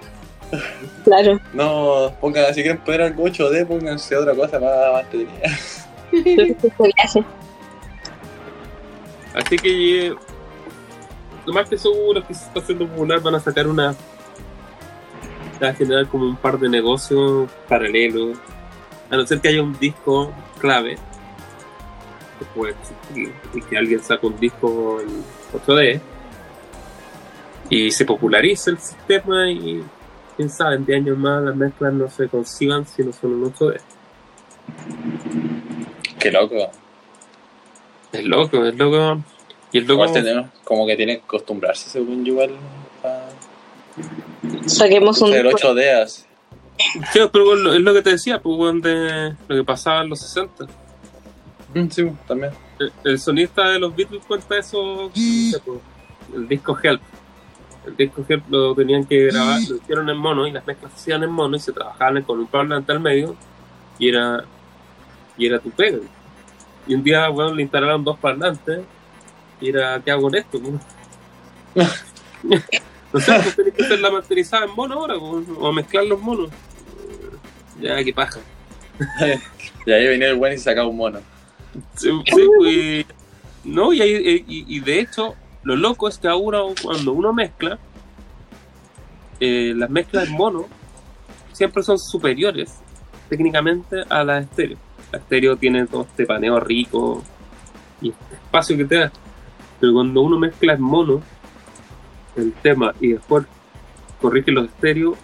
[1.03, 1.39] Claro.
[1.53, 5.57] No, pongan, si quieren poner algo 8D, pónganse otra cosa más, más entretenida.
[9.33, 10.07] Así que.
[10.07, 10.15] eh,
[11.45, 13.95] Lo más que seguro es que se está haciendo popular van a sacar una.
[15.61, 18.37] Va a generar como un par de negocios paralelos.
[19.09, 20.97] A no ser que haya un disco clave.
[22.39, 23.33] Que puede existir.
[23.53, 26.01] Y que alguien saque un disco en 8D.
[27.69, 29.83] Y se popularice el sistema y.
[30.35, 33.51] Quién sabe, en 10 años más las mezclas no se conciban si no son un
[33.51, 33.81] 8D.
[36.19, 36.69] Qué loco.
[38.11, 39.21] Es loco, es loco.
[39.71, 40.03] Y es loco.
[40.03, 42.86] Igual tenemos, como que tienen que acostumbrarse, según yo, igual, a
[44.65, 45.33] Saquemos un.
[45.33, 46.23] el 8D así.
[47.11, 50.65] Sí, pero es lo que te decía, pues, de lo que pasaba en los 60.
[51.73, 52.51] Mm, sí, también.
[52.79, 55.81] El, el sonista de los Beatles cuenta eso, pues,
[56.33, 57.01] el disco Help.
[57.85, 60.97] El disco Help lo tenían que grabar, lo hicieron en mono y las mezclas se
[60.99, 63.35] hacían en mono y se trabajaban con un parlante al medio
[63.97, 64.43] y era,
[65.37, 65.99] y era tu pega.
[66.85, 68.81] Y un día, bueno, le instalaron dos parlantes
[69.59, 70.59] y era, ¿qué hago con esto?
[73.13, 76.19] no sé, pues tenés que hacer la masterizada en mono ahora, pues, o mezclar los
[76.21, 76.49] monos.
[77.81, 78.39] Ya, qué paja.
[79.85, 81.19] Y ahí venía el buen y sacaba un mono.
[81.95, 83.05] Sí, sí, pues,
[83.63, 87.79] no, y, ahí- y, y de hecho, lo loco es que ahora cuando uno mezcla,
[89.39, 90.65] eh, las mezclas en mono
[91.53, 92.75] siempre son superiores
[93.29, 94.77] técnicamente a la estéreo.
[95.11, 97.23] La estéreo tiene todo este paneo rico
[98.01, 99.11] y este espacio que te da.
[99.79, 101.21] Pero cuando uno mezcla en mono
[102.37, 103.45] el tema y después
[104.21, 105.15] corrige los estéreos,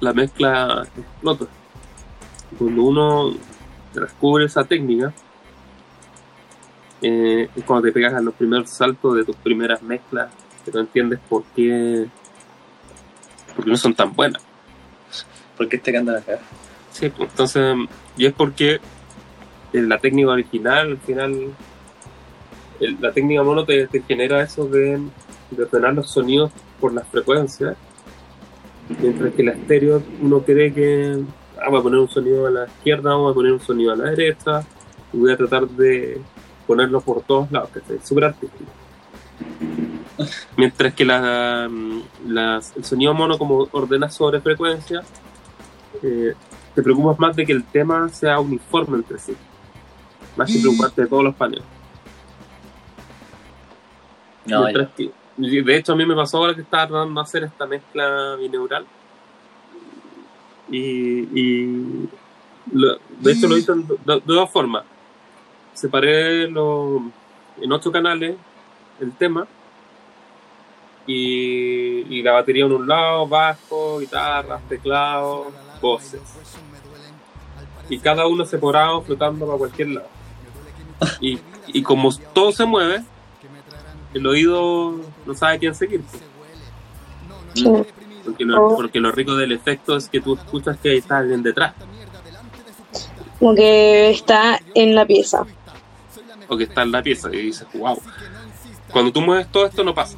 [0.00, 1.46] la mezcla explota.
[2.58, 3.34] Cuando uno
[3.94, 5.12] descubre esa técnica,
[7.02, 10.30] eh, es cuando te pegas a los primeros saltos de tus primeras mezclas,
[10.64, 12.06] que no entiendes por qué,
[13.54, 14.42] por qué no son tan buenas.
[15.56, 16.38] ¿Por qué este que andan acá?
[16.92, 17.76] Sí, pues, entonces,
[18.16, 18.80] y es porque
[19.72, 21.52] en la técnica original, al final,
[22.80, 25.00] el- la técnica mono te, te genera eso de,
[25.50, 27.76] de ordenar los sonidos por las frecuencias,
[29.00, 31.20] mientras que la estéreo uno cree que
[31.60, 33.96] ah, voy a poner un sonido a la izquierda, voy a poner un sonido a
[33.96, 34.62] la derecha,
[35.12, 36.20] y voy a tratar de
[36.66, 38.70] ponerlo por todos lados, que es súper artístico.
[40.56, 41.70] Mientras que la,
[42.26, 45.02] las- el sonido mono, como ordena sobre frecuencia,
[46.02, 46.34] eh,
[46.74, 49.34] te preocupas más de que el tema sea uniforme entre sí,
[50.36, 51.64] más que preocuparte de todos los paneles.
[54.46, 57.24] No, Mientras que- y de hecho, a mí me pasó ahora que estaba tratando de
[57.24, 58.84] hacer esta mezcla bineural.
[60.70, 62.08] Y, de
[63.32, 63.72] hecho lo hice
[64.04, 64.84] do- de dos formas.
[65.74, 67.02] Separé lo-
[67.60, 68.36] en ocho canales
[69.00, 69.46] el tema
[71.06, 75.46] y, y la batería en un lado, bajo, guitarras, teclados,
[75.80, 76.20] voces.
[77.88, 80.08] Y cada uno separado flotando para cualquier lado.
[81.20, 83.02] Y como todo se mueve,
[84.18, 84.94] el oído
[85.26, 86.02] no sabe quién seguir.
[87.54, 87.64] Sí.
[88.24, 88.76] Porque lo, Oh.
[88.76, 91.74] porque lo rico del efecto es que tú escuchas que está alguien detrás.
[93.38, 95.46] Como que está en la pieza.
[96.50, 98.00] o que está en la pieza y dices, wow.
[98.90, 100.16] Cuando tú mueves todo esto no pasa.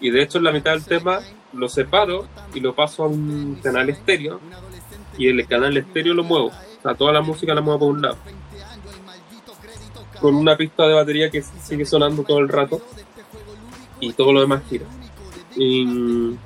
[0.00, 1.20] Y de hecho en la mitad del tema
[1.52, 4.40] lo separo y lo paso a un canal estéreo
[5.18, 6.46] y el canal estéreo lo muevo.
[6.48, 8.16] O sea, toda la música la muevo por un lado.
[10.20, 12.80] Con una pista de batería que sigue sonando todo el rato
[14.00, 14.86] y todo lo demás gira.
[15.56, 16.36] Y,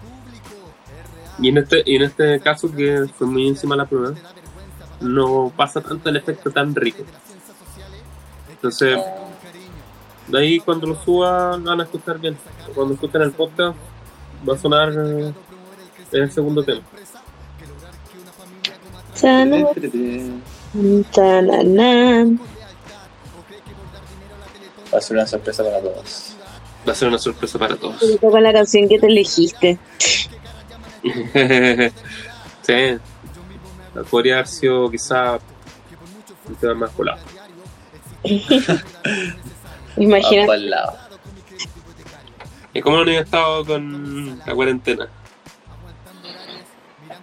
[1.40, 4.14] y en este y en este caso que fue muy encima la prueba,
[5.00, 7.04] no pasa tanto el efecto tan rico.
[8.50, 8.98] Entonces,
[10.28, 12.37] de ahí cuando lo suba van a escuchar bien.
[12.74, 13.76] Cuando escuchen el podcast
[14.48, 15.33] va a sonar eh,
[16.12, 16.83] el segundo tema.
[24.92, 26.37] Va a ser una sorpresa para todos.
[26.87, 28.18] Va a ser una sorpresa para todos.
[28.20, 29.79] Con la canción que te elegiste.
[32.62, 32.98] sí.
[34.11, 35.38] Podría haber sido quizá
[36.48, 37.20] un tema más colado.
[39.96, 40.42] Imagina.
[40.42, 40.98] Vamos al lado.
[42.72, 45.09] ¿Y cómo no han estado con la cuarentena?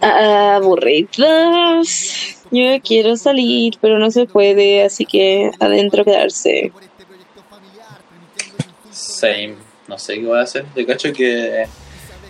[0.00, 1.88] Aburridos.
[2.50, 6.72] Yo quiero salir, pero no se puede, así que adentro quedarse.
[9.18, 9.56] Same.
[9.88, 10.64] No sé qué voy a hacer.
[10.76, 11.66] Yo cacho que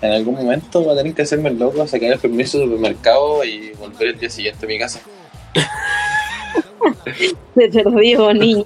[0.01, 3.45] en algún momento voy a tener que hacerme el loco, sacar el permiso del supermercado
[3.45, 5.01] y volver el día siguiente a mi casa.
[7.55, 8.65] Se perdió, niño.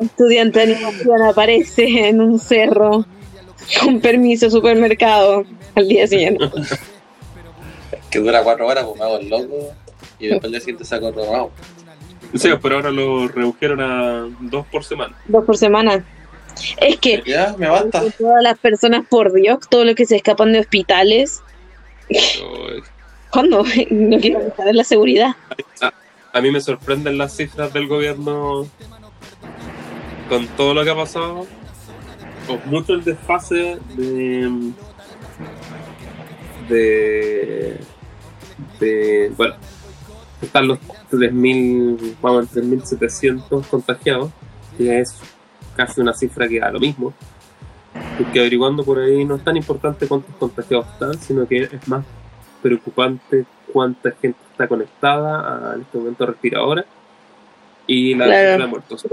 [0.00, 3.06] Estudiante de animación aparece en un cerro
[3.80, 6.44] con permiso supermercado al día siguiente.
[8.10, 9.74] Que dura cuatro horas, pues me hago el loco
[10.18, 11.50] y después el día siguiente saco otro
[12.62, 15.16] pero ahora lo redujeron a dos por semana.
[15.26, 16.04] Dos por semana.
[16.78, 18.02] Es que Ya, me basta.
[18.18, 21.42] todas las personas, por Dios, todo lo que se escapan de hospitales,
[22.08, 22.82] Pero,
[23.30, 23.64] ¿cuándo?
[23.90, 25.36] No quiero en la seguridad.
[26.32, 28.66] a mí me sorprenden las cifras del gobierno
[30.28, 31.46] con todo lo que ha pasado.
[32.46, 34.72] Con mucho el desfase de.
[36.68, 37.76] de.
[38.80, 39.32] de.
[39.36, 39.54] bueno,
[40.42, 40.78] están los
[41.10, 44.30] 3.000, vamos, 3.700 contagiados,
[44.76, 45.14] que es
[45.76, 47.12] casi una cifra que da lo mismo.
[48.18, 52.04] Porque averiguando por ahí no es tan importante cuántos contagiados están, sino que es más
[52.62, 56.84] preocupante cuánta gente está conectada a en este momento respiradora
[57.86, 58.48] y la Claro.
[58.50, 59.04] cifra de muertos.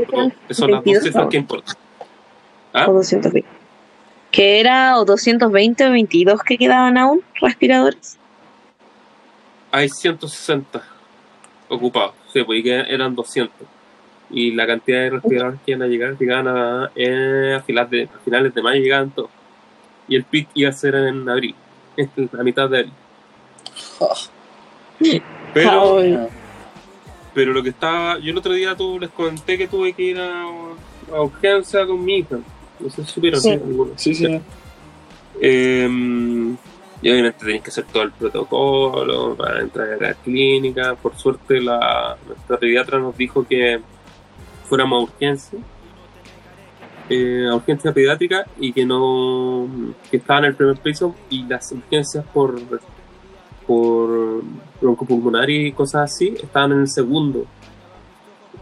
[0.49, 1.75] Esas son las dos 22, cifras que importan.
[2.73, 2.85] ¿Ah?
[2.89, 3.47] O 220.
[4.31, 8.17] Que era o 220 o 22 que quedaban aún respiradores.
[9.71, 10.83] Hay 160
[11.73, 13.67] ocupados, sí, pues y que eran 200.
[14.29, 18.03] Y la cantidad de respiradores que iban a llegar, llegaban a, eh, a, finales de,
[18.03, 19.29] a finales de mayo, llegaban todos.
[20.07, 21.55] Y el pic iba a ser en abril,
[21.97, 22.93] en la mitad de abril.
[25.53, 26.17] Pero, Ay,
[27.33, 30.19] pero lo que estaba, yo el otro día tú, les comenté que tuve que ir
[30.19, 30.45] a,
[31.11, 32.37] a urgencia con mi hija.
[32.79, 33.41] No sé si supieron.
[33.41, 33.51] Sí.
[33.51, 34.01] algunos.
[34.01, 34.39] Sí, sí.
[35.41, 36.55] Eh,
[37.03, 40.95] y obviamente tenéis que hacer todo el protocolo para entrar a la clínica.
[40.95, 43.81] Por suerte, la, nuestra pediatra nos dijo que
[44.69, 45.59] fuéramos a urgencia,
[47.09, 49.67] eh, a urgencia pediátrica y que no
[50.09, 52.57] que estaba en el primer piso y las urgencias por
[53.67, 54.41] por
[54.81, 57.45] broncopulmonar y cosas así estaban en el segundo.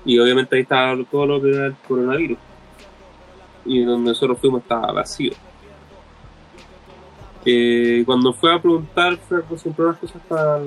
[0.04, 2.40] Y obviamente ahí estaba todo lo que era el coronavirus.
[3.66, 5.34] Y donde nosotros fuimos estaba vacío.
[7.46, 10.62] Eh, cuando fue a preguntar, fue a comprar cosas para a,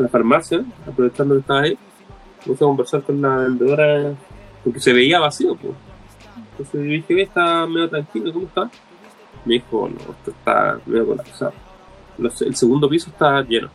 [0.00, 1.78] la farmacia, aprovechando que estaba ahí.
[2.44, 4.14] Puse a conversar con la vendedora
[4.64, 5.54] porque se veía vacío.
[5.56, 5.74] Pues.
[6.52, 8.70] Entonces dije, "Ve, está medio tranquilo, ¿cómo está?
[9.44, 11.52] Me dijo, no, esto está medio colapsado.
[12.18, 13.70] El segundo piso está lleno.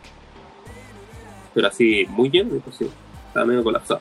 [1.54, 2.88] Pero así, muy lleno, dijo, sí,
[3.28, 4.00] está medio colapsado.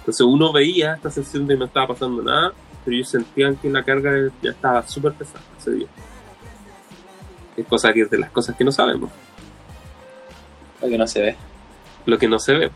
[0.00, 2.52] Entonces uno veía esta sensación de no estaba pasando nada,
[2.88, 5.86] pero ellos sentían que la carga ya estaba súper pesada ese día.
[7.54, 9.10] Es cosa que es de las cosas que no sabemos,
[10.80, 11.36] Lo que no se ve.
[12.06, 12.70] lo que no se ve.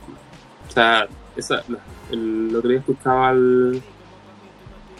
[0.69, 1.63] O sea, esa,
[2.11, 3.83] el otro día escuchaba al,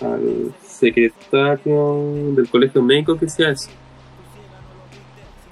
[0.01, 3.69] al secretario del colegio médico que decía eso.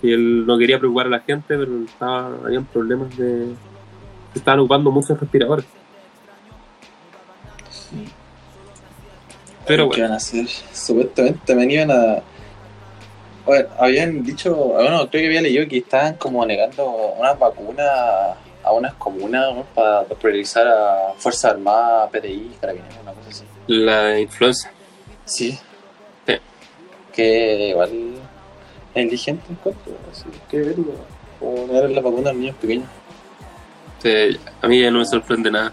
[0.01, 3.55] Que él no quería preocupar a la gente, pero estaba, habían problemas de...
[4.33, 5.67] se Estaban ocupando muchos respiradores.
[9.71, 10.47] Pero ¿Qué bueno, van a hacer?
[10.73, 12.19] Supuestamente me iban a.
[13.47, 16.85] Bueno, habían dicho, bueno, creo que había leído que estaban como negando
[17.19, 17.87] unas vacunas
[18.65, 19.63] a unas comunas ¿no?
[19.75, 23.45] para priorizar a Fuerzas Armadas, PDI, Carabineros, una cosa así.
[23.69, 24.71] la influenza.
[25.25, 25.57] Sí.
[26.27, 26.35] Sí.
[27.13, 27.91] Que igual
[28.95, 30.95] es indigente en cuanto, así que verlo.
[31.41, 32.89] O negar la vacuna a niños pequeños.
[34.03, 35.73] Sí, a mí ya no me sorprende nada.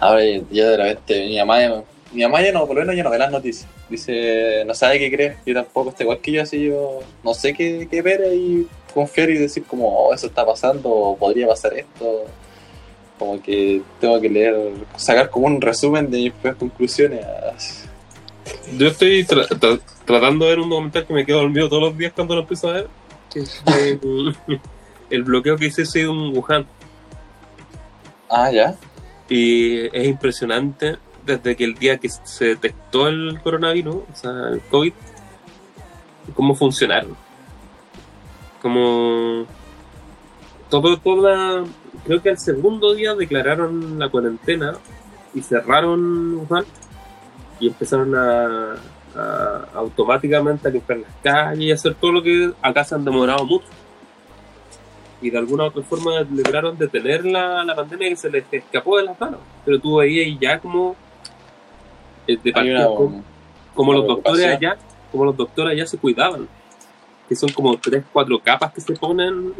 [0.00, 3.10] Ahora yo de repente, mamá, ya- mi mamá ya no, por lo menos ya no
[3.10, 3.68] ve las noticias.
[3.88, 7.52] Dice, no sabe qué creer, yo tampoco está igual que yo, así yo no sé
[7.54, 11.74] qué, qué ver y confiar y decir como, oh, eso está pasando, o podría pasar
[11.74, 12.24] esto.
[13.18, 14.54] Como que tengo que leer,
[14.96, 17.26] sacar como un resumen de mis propias conclusiones.
[18.78, 21.98] Yo estoy tra- tra- tratando de ver un documental que me quedo dormido todos los
[21.98, 22.88] días cuando lo empiezo a ver.
[23.66, 24.36] el,
[25.10, 26.64] el bloqueo que hice ese en Wuhan.
[28.30, 28.76] Ah, ya.
[29.28, 30.96] Y es impresionante
[31.28, 34.92] desde que el día que se detectó el coronavirus, o sea, el COVID,
[36.34, 37.14] cómo funcionaron.
[38.62, 39.46] Como
[40.70, 41.64] todo, toda,
[42.04, 44.76] creo que el segundo día declararon la cuarentena
[45.34, 46.64] y cerraron Wuhan
[47.60, 48.76] y empezaron a,
[49.74, 53.66] automáticamente a limpiar las calles y hacer todo lo que acá se han demorado mucho.
[55.20, 58.96] Y de alguna u otra forma lograron detener la, la pandemia que se les escapó
[58.96, 59.40] de las manos.
[59.64, 60.94] Pero tú ahí ya como
[62.36, 62.84] de partida
[63.74, 64.76] como, los doctores allá,
[65.10, 66.48] como los doctores allá se cuidaban.
[67.28, 69.52] Que son como tres, cuatro capas que se ponen.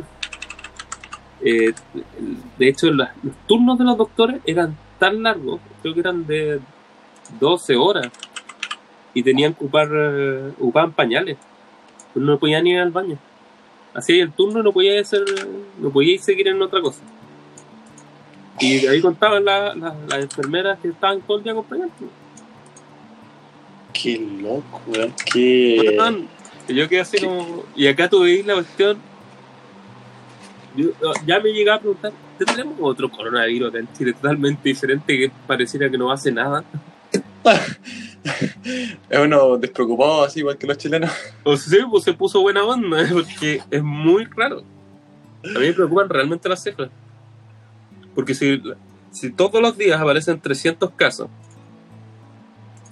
[1.41, 1.73] Eh,
[2.59, 3.09] de hecho, los
[3.47, 6.61] turnos de los doctores eran tan largos, creo que eran de
[7.39, 8.09] 12 horas.
[9.15, 11.37] Y tenían que ocupar, eh, ocupaban pañales.
[12.13, 13.19] Pues no podían ir al baño.
[13.95, 15.23] Hacía el turno no podía hacer,
[15.79, 17.03] no podía seguir en otra cosa.
[18.61, 21.93] Y ahí contaban la- la- las enfermeras que estaban todo el día acompañando.
[24.01, 25.15] Qué loco, weón.
[25.33, 25.95] Qué.
[25.99, 26.29] Weón,
[26.69, 27.65] yo quedé así como.
[27.75, 28.99] Y acá tú veis la cuestión.
[30.77, 30.91] yo-
[31.27, 35.91] ya me llegaba a preguntar: ¿tendremos otro coronavirus acá en Chile totalmente diferente que pareciera
[35.91, 36.65] que no hace nada?
[39.09, 41.11] Es uno despreocupado, así igual que los chilenos.
[41.45, 44.63] O sea, pues se puso buena onda, porque es muy raro.
[45.45, 46.91] A mí me preocupan realmente las cifras.
[48.15, 48.61] Porque si,
[49.11, 51.29] si todos los días aparecen 300 casos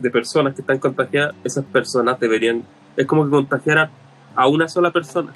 [0.01, 2.63] de personas que están contagiadas, esas personas deberían.
[2.97, 3.91] Es como que contagiaran
[4.35, 5.33] a una sola persona.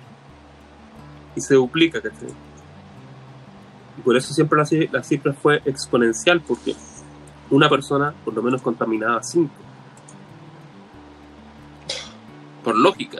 [1.36, 2.28] Y se duplica, ¿cachai?
[3.98, 6.74] Y por eso siempre la, ci- la cifra fue exponencial, porque
[7.50, 9.52] una persona por lo menos contaminaba a cinco.
[12.64, 13.18] Por lógica.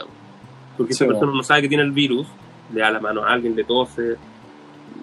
[0.77, 2.27] Porque Sí, esa persona no sabe que tiene el virus,
[2.73, 4.17] le da la mano a alguien, le tose,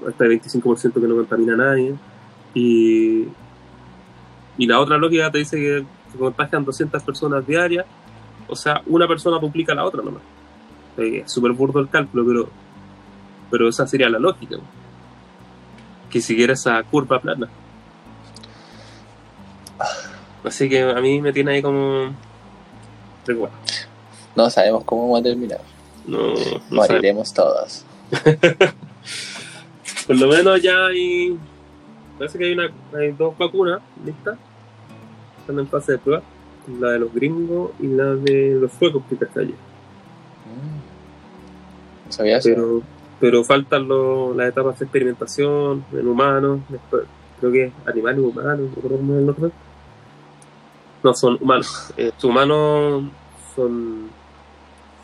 [0.07, 1.95] este 25% que no contamina a nadie.
[2.53, 3.25] Y,
[4.57, 7.85] y la otra lógica te dice que se contagian 200 personas diarias,
[8.47, 10.21] o sea, una persona duplica a la otra nomás.
[10.97, 12.49] Eh, Es súper burdo el cálculo, pero,
[13.51, 14.57] pero esa sería la lógica.
[16.09, 17.49] Que siguiera esa curva plana.
[20.43, 22.13] Así que a mí me tiene ahí como.
[23.25, 23.55] preocupado.
[24.35, 25.59] No sabemos cómo vamos a terminar.
[26.05, 26.33] No.
[26.69, 27.83] Moriremos todos.
[30.07, 31.37] Por lo menos ya hay.
[32.17, 34.37] Parece que hay, una, hay dos vacunas listas.
[35.47, 36.21] Están en fase de prueba.
[36.81, 39.53] La de los gringos y la de los suecos que está allí.
[39.53, 40.81] Mm.
[42.11, 42.49] Sabía eso.
[42.49, 42.81] Pero,
[43.21, 46.59] pero faltan lo- las etapas de experimentación en humanos.
[46.67, 47.03] Después,
[47.39, 48.69] creo que animales humanos.
[48.83, 49.51] No el nombre.
[51.01, 51.93] No, son humanos.
[51.97, 53.05] Eh, humanos
[53.55, 54.09] son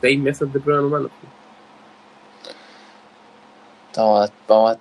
[0.02, 1.12] seis meses de prueba en humanos.
[3.96, 4.72] Vamos, a, vamos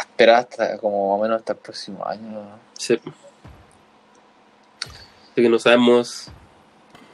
[0.00, 2.30] esperar hasta como más o menos hasta el próximo año.
[2.32, 2.40] ¿no?
[2.72, 2.98] Sí.
[5.34, 6.30] Así que no sabemos.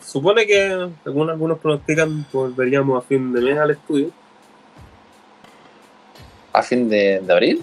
[0.04, 4.10] Supone que, según algunos pronostican, volveríamos a fin de mes al estudio.
[6.52, 7.62] A fin de, de abril.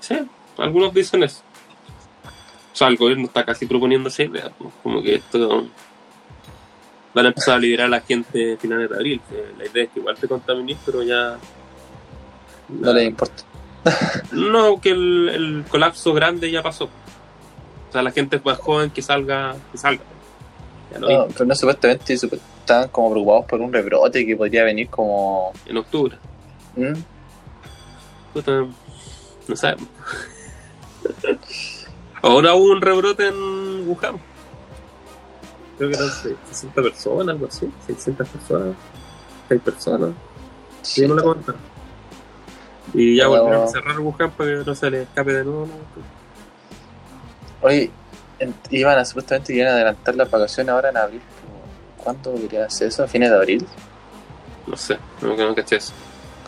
[0.00, 0.18] Sí,
[0.58, 1.42] algunos dicen eso.
[2.72, 5.68] O sea, el gobierno está casi proponiendo esa idea, pues, como que esto
[7.14, 9.20] van a empezar a liberar a la gente a finales de abril.
[9.30, 11.38] que La idea es que igual te contamines, pero ya.
[12.68, 13.44] No le importa.
[14.32, 16.88] No, que el, el colapso grande ya pasó.
[17.92, 20.00] O sea, la gente más joven que salga, que salga.
[20.98, 25.52] No, pero no supuestamente estaban como preocupados por un rebrote que podría venir como.
[25.66, 26.16] en octubre.
[26.74, 26.94] ¿Mm?
[28.32, 28.66] Puta,
[29.46, 29.88] no sabemos.
[32.22, 34.16] Ahora hubo un rebrote en Wuhan.
[35.76, 36.10] Creo que eran
[36.50, 37.70] 60 personas, algo así.
[37.88, 38.74] 600 personas.
[39.50, 40.10] 6 personas.
[40.80, 41.60] Sí, no la comentaron.
[42.94, 45.66] Y ya volvieron a cerrar Wuhan para que no se le escape de nuevo.
[45.66, 46.21] ¿no?
[47.62, 47.90] Oye,
[48.38, 51.22] en- iban a supuestamente iban a adelantar las vacaciones ahora en abril.
[51.24, 53.04] pero ¿Cuándo debería hacer eso?
[53.04, 53.66] ¿A fines de abril?
[54.66, 55.92] No sé, no, no caché eso.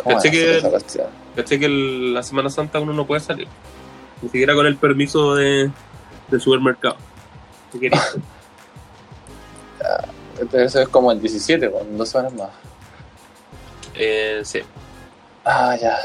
[0.02, 1.06] ¿Cómo van a Caché que-?
[1.36, 3.48] Caché que el- la Semana Santa uno no puede salir.
[4.22, 5.70] Ni siquiera con el permiso de,
[6.28, 6.96] del supermercado.
[7.72, 8.02] Queréis.
[10.52, 12.50] Eso es como el 17, con dos semanas más.
[13.94, 14.60] eh, sí.
[15.44, 15.96] Ah, ya.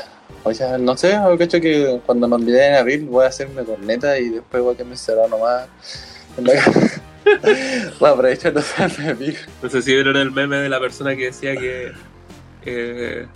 [0.43, 3.63] O sea, no sé, yo cacho que cuando nos olvide en abril voy a hacerme
[3.63, 5.67] corneta y después voy a quedarme encerrado nomás
[6.37, 7.01] en la casa.
[7.99, 9.37] voy a aprovechar de hacerme vir.
[9.61, 11.91] No sé si vieron el meme de la persona que decía que,
[12.65, 13.27] eh,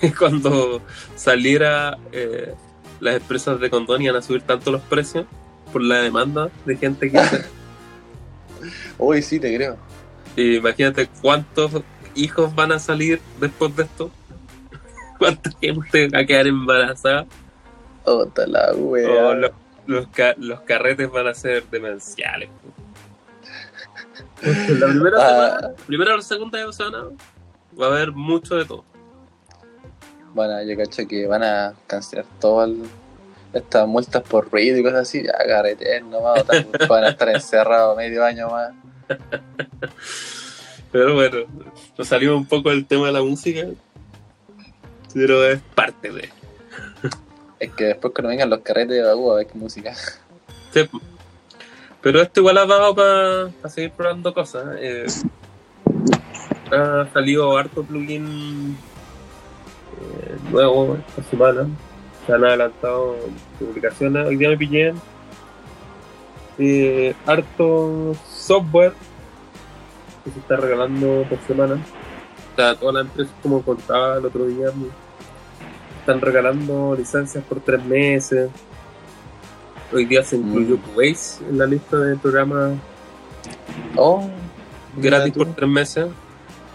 [0.00, 0.82] que cuando
[1.16, 2.54] saliera eh,
[3.00, 5.26] las empresas de condón iban a subir tanto los precios
[5.72, 7.20] por la demanda de gente que
[8.98, 9.76] Uy, sí, te creo.
[10.36, 11.82] y imagínate cuántos
[12.14, 14.10] hijos van a salir después de esto
[15.18, 17.26] cuánta gente va a quedar embarazada
[18.06, 19.08] Oh, está la wea.
[19.08, 19.50] Oh, los,
[19.86, 22.48] los, ca- los carretes van a ser demenciales
[24.42, 25.56] la primera Ah.
[25.58, 27.04] semana primera o la segunda semana
[27.80, 28.84] va a haber mucho de todo
[30.36, 32.70] a, yo cacho que van a cancelar todas
[33.52, 35.22] estas multas por ruido y cosas así.
[35.22, 36.42] Ya, carrete, nomás.
[36.88, 38.72] van a estar encerrados medio año más.
[40.90, 41.38] Pero bueno,
[41.96, 43.62] nos salimos un poco del tema de la música.
[45.14, 46.28] Pero es parte de.
[47.60, 49.94] Es que después cuando vengan los carretes, uh, a ver qué música.
[50.72, 50.88] Sí.
[52.02, 54.76] Pero esto igual ha dado para seguir probando cosas.
[54.78, 55.06] Eh,
[56.70, 58.76] ha salido harto plugin
[60.00, 61.66] eh, nuevo esta semana.
[62.26, 63.16] Se han adelantado
[63.58, 64.26] publicaciones.
[64.26, 64.94] Hoy día me pillé
[66.58, 68.92] eh, harto software
[70.24, 71.74] que se está regalando por semana.
[72.52, 74.68] O sea, todas las empresas, como contaba el otro día,
[76.04, 78.50] están regalando licencias por tres meses.
[79.90, 80.80] Hoy día se incluyó Mm.
[80.80, 82.72] Cubase en la lista de programas
[83.96, 84.28] Oh,
[84.98, 85.38] gratis tú.
[85.44, 86.06] por tres meses.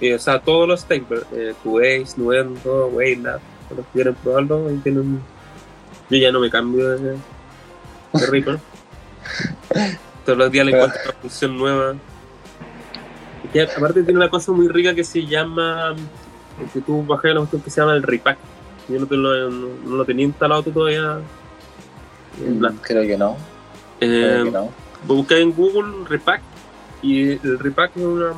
[0.02, 4.78] Y, o sea, todos los staples, eh, Cubase, Nuendo, Wavelab, los que quieren probarlo, ahí
[4.78, 5.22] tienen.
[6.10, 7.18] Yo ya no me cambio de, de
[8.32, 8.60] Reaper.
[10.26, 11.96] Todos los días le encuentro una función nueva.
[13.54, 15.96] Y aparte tiene una cosa muy rica que se llama.
[16.74, 18.38] Que tú bajas la cuestión que se llama el Repack.
[18.90, 21.20] Yo no, te lo, no, no lo tenía instalado tú todavía.
[22.44, 22.78] En Mm.
[22.82, 23.38] Creo que no.
[24.00, 24.70] Eh, Creo que no.
[25.06, 26.42] buscáis en Google Repack
[27.02, 28.34] y el Repack es una-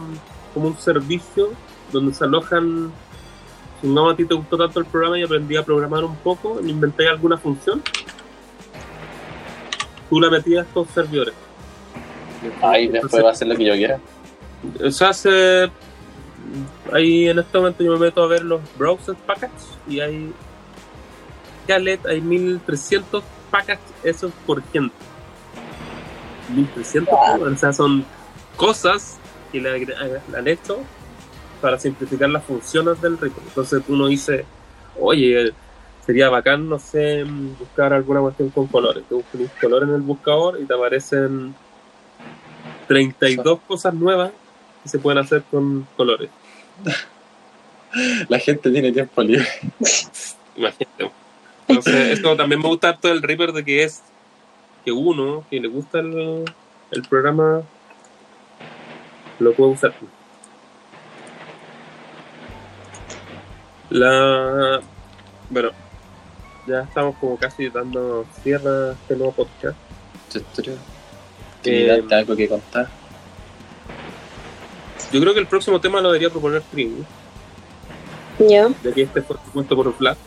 [0.53, 1.49] como un servicio
[1.91, 2.91] donde se alojan
[3.79, 7.07] supongamos a ti te gustó tanto el programa y aprendí a programar un poco inventé
[7.07, 7.81] alguna función
[10.09, 11.33] tú la metías estos servidores
[12.61, 13.99] Ahí después va a hacer lo que yo quiera.
[14.83, 15.69] o sea se
[16.91, 20.33] ahí en este momento yo me meto a ver los browser packets y hay
[21.63, 24.95] Scarlett hay 1300 packets esos por gente
[26.55, 28.05] 1300 o sea son
[28.55, 29.17] cosas
[29.51, 29.87] que le,
[30.37, 30.79] han hecho
[31.61, 34.45] para simplificar las funciones del Reaper entonces uno dice
[34.99, 35.53] oye
[36.05, 40.01] sería bacán no sé buscar alguna cuestión con colores te buscas un color en el
[40.01, 41.55] buscador y te aparecen
[42.87, 44.31] 32 cosas nuevas
[44.84, 46.29] que se pueden hacer con colores
[48.29, 49.47] La gente tiene tiempo libre.
[50.55, 51.11] Imagínate.
[51.67, 54.01] Entonces, esto también me gusta todo el Reaper de que es
[54.84, 56.45] que uno que le gusta el,
[56.91, 57.63] el programa
[59.39, 59.93] lo puede usar.
[63.89, 64.82] La
[65.49, 65.71] bueno,
[66.65, 69.77] ya estamos como casi dando cierre a este nuevo podcast.
[70.27, 70.77] Estructura.
[71.65, 73.00] Eh, algo que contar.
[75.12, 77.03] Yo creo que el próximo tema lo debería proponer Trini,
[78.39, 80.18] Yo, ya que este fue puesto por Flash.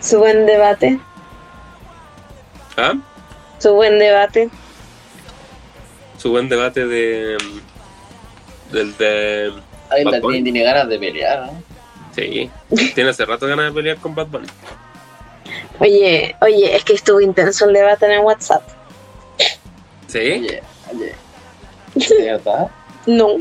[0.00, 1.00] su buen debate,
[2.76, 2.92] ¿Ah?
[3.58, 4.50] su buen debate.
[6.18, 7.36] Su buen debate de
[8.72, 9.52] del de
[9.90, 10.20] Ay, la.
[10.20, 11.62] Trini tiene ganas de pelear, ¿no?
[12.14, 12.50] Sí,
[12.94, 14.46] tiene hace rato ganas de pelear con Bad Bunny.
[15.80, 18.62] Oye, oye, es que estuvo intenso el debate en el WhatsApp.
[20.06, 20.18] Sí.
[20.18, 20.62] Oye,
[20.92, 21.14] oye.
[21.94, 22.68] ¿De verdad?
[23.06, 23.36] No.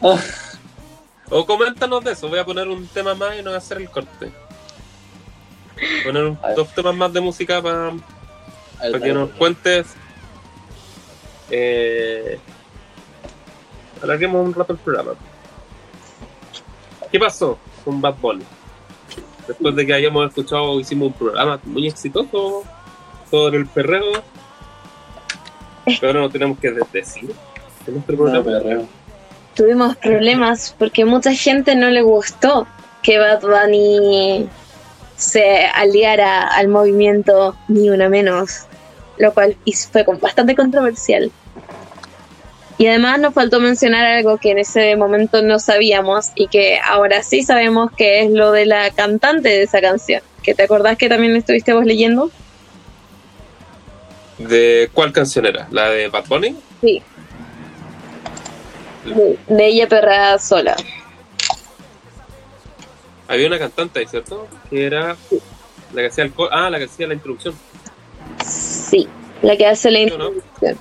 [1.30, 2.28] o coméntanos de eso.
[2.28, 4.30] Voy a poner un tema más y no voy a hacer el corte.
[6.04, 6.56] Poner un- A ver.
[6.56, 9.86] dos temas más de música para A ver, que nos cuentes.
[11.50, 12.38] Eh,
[14.02, 15.12] alarguemos un rato el programa.
[17.10, 18.44] ¿Qué pasó con Bad Bunny?
[19.46, 22.64] Después de que hayamos escuchado, hicimos un programa muy exitoso
[23.30, 24.22] sobre el perreo.
[26.00, 27.30] Pero ahora no tenemos que decir
[27.86, 28.44] en nuestro No, programa.
[28.44, 28.86] perreo.
[29.54, 32.66] Tuvimos problemas porque mucha gente no le gustó
[33.02, 34.48] que Bad Bunny
[35.16, 38.62] se aliara al movimiento Ni Una Menos,
[39.18, 39.56] lo cual
[39.92, 41.30] fue bastante controversial.
[42.76, 47.22] Y además nos faltó mencionar algo que en ese momento no sabíamos y que ahora
[47.22, 50.22] sí sabemos que es lo de la cantante de esa canción.
[50.42, 52.32] ¿Que te acordás que también estuviste vos leyendo?
[54.38, 55.68] ¿De cuál canción era?
[55.70, 56.56] ¿La de Bad Bunny?
[56.80, 57.02] Sí.
[59.48, 60.76] De, ella perra sola.
[63.28, 64.48] Había una cantante ahí, ¿cierto?
[64.70, 65.16] Que era
[65.92, 67.54] la que hacía el ah, la que hacía la introducción.
[68.44, 69.08] Sí,
[69.42, 70.78] la que hace la introducción.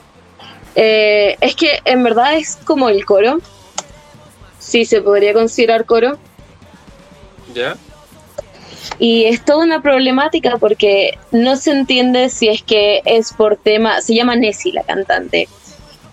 [0.76, 3.39] Eh, es que en verdad es como el coro.
[4.60, 6.18] Sí, se podría considerar coro.
[7.54, 7.78] ¿Ya?
[8.99, 14.01] Y es toda una problemática porque no se entiende si es que es por tema.
[14.01, 15.47] Se llama Nessie, la cantante.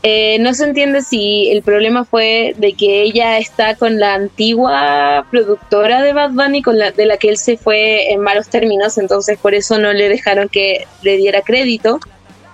[0.02, 5.26] Eh, no se entiende si el problema fue de que ella está con la antigua
[5.30, 8.96] productora de Bad Bunny, con la, de la que él se fue en malos términos,
[8.96, 12.00] entonces por eso no le dejaron que le diera crédito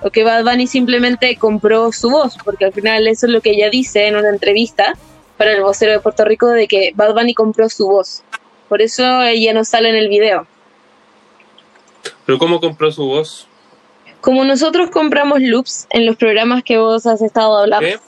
[0.02, 3.50] o que Bad Bunny simplemente compró su voz, porque al final eso es lo que
[3.50, 4.94] ella dice en una entrevista
[5.36, 8.24] para el vocero de Puerto Rico de que Bad Bunny compró su voz.
[8.68, 10.46] Por eso ella no sale en el video.
[12.24, 13.46] ¿Pero cómo compró su voz?
[14.20, 17.86] Como nosotros compramos loops en los programas que vos has estado hablando.
[17.86, 18.00] ¿Eh?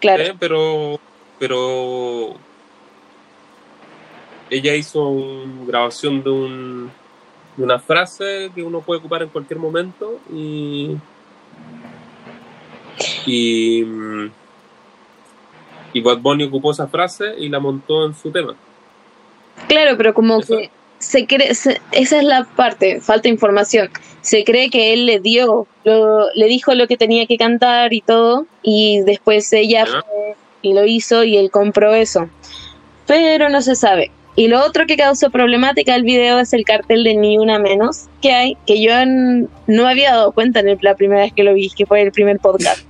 [0.00, 0.22] Claro.
[0.22, 0.34] ¿Eh?
[0.38, 1.00] Pero,
[1.38, 2.36] pero
[4.50, 6.90] ella hizo una grabación de un
[7.58, 10.96] una frase que uno puede ocupar en cualquier momento y
[13.26, 13.84] y
[15.92, 18.54] y Bad Bunny ocupó esa frase y la montó en su tema.
[19.68, 23.90] Claro, pero como que se cree, esa es la parte, falta información.
[24.20, 28.46] Se cree que él le dio, le dijo lo que tenía que cantar y todo,
[28.62, 32.28] y después ella fue y lo hizo y él compró eso.
[33.06, 34.10] Pero no se sabe.
[34.36, 38.04] Y lo otro que causó problemática al video es el cartel de Ni Una Menos
[38.22, 38.92] que hay, que yo
[39.66, 42.38] no había dado cuenta en la primera vez que lo vi, que fue el primer
[42.38, 42.84] podcast.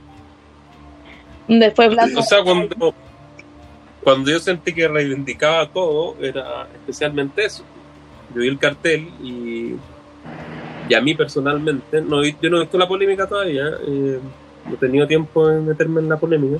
[1.46, 2.94] Después O sea, cuando,
[4.02, 7.64] cuando yo sentí que reivindicaba todo, era especialmente eso.
[8.34, 9.74] Yo vi el cartel y,
[10.88, 14.20] y a mí personalmente, no, yo no he visto la polémica todavía, eh,
[14.66, 16.58] no he tenido tiempo en meterme en la polémica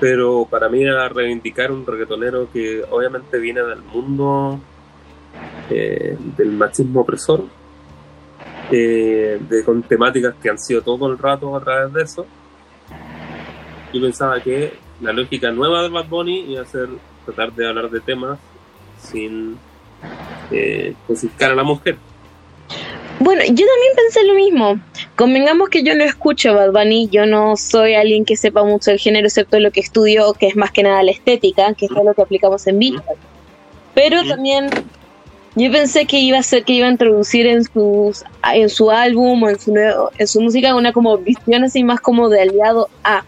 [0.00, 4.58] pero para mí era reivindicar un reggaetonero que obviamente viene del mundo
[5.68, 7.44] eh, del machismo opresor,
[8.72, 12.26] eh, de, con temáticas que han sido todo el rato a través de eso.
[13.92, 16.88] Yo pensaba que la lógica nueva de Bad Bunny a ser
[17.24, 18.38] tratar de hablar de temas
[18.98, 19.56] sin
[20.50, 21.96] eh, cosificar a la mujer.
[23.18, 24.80] Bueno, yo también pensé lo mismo.
[25.14, 28.98] Convengamos que yo no escucho Bad Bunny, yo no soy alguien que sepa mucho del
[28.98, 32.14] género, excepto lo que estudio, que es más que nada la estética, que es lo
[32.14, 33.04] que aplicamos en Vista.
[33.94, 34.70] Pero también
[35.56, 38.24] yo pensé que iba a ser que iba a introducir en sus
[38.54, 39.74] en su álbum o en su
[40.16, 43.24] en su música una como visión así más como de aliado a.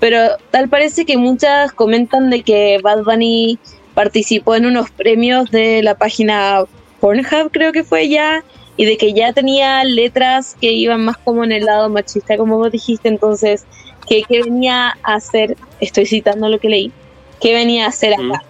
[0.00, 3.58] Pero tal parece que muchas comentan de que Bad Bunny
[3.94, 6.64] participó en unos premios de la página
[7.00, 8.44] Pornhub, creo que fue ya,
[8.76, 12.58] y de que ya tenía letras que iban más como en el lado machista, como
[12.58, 13.64] vos dijiste, entonces,
[14.08, 15.56] ¿qué, venía a hacer?
[15.80, 16.92] Estoy citando lo que leí,
[17.40, 18.44] ¿qué venía a hacer acá?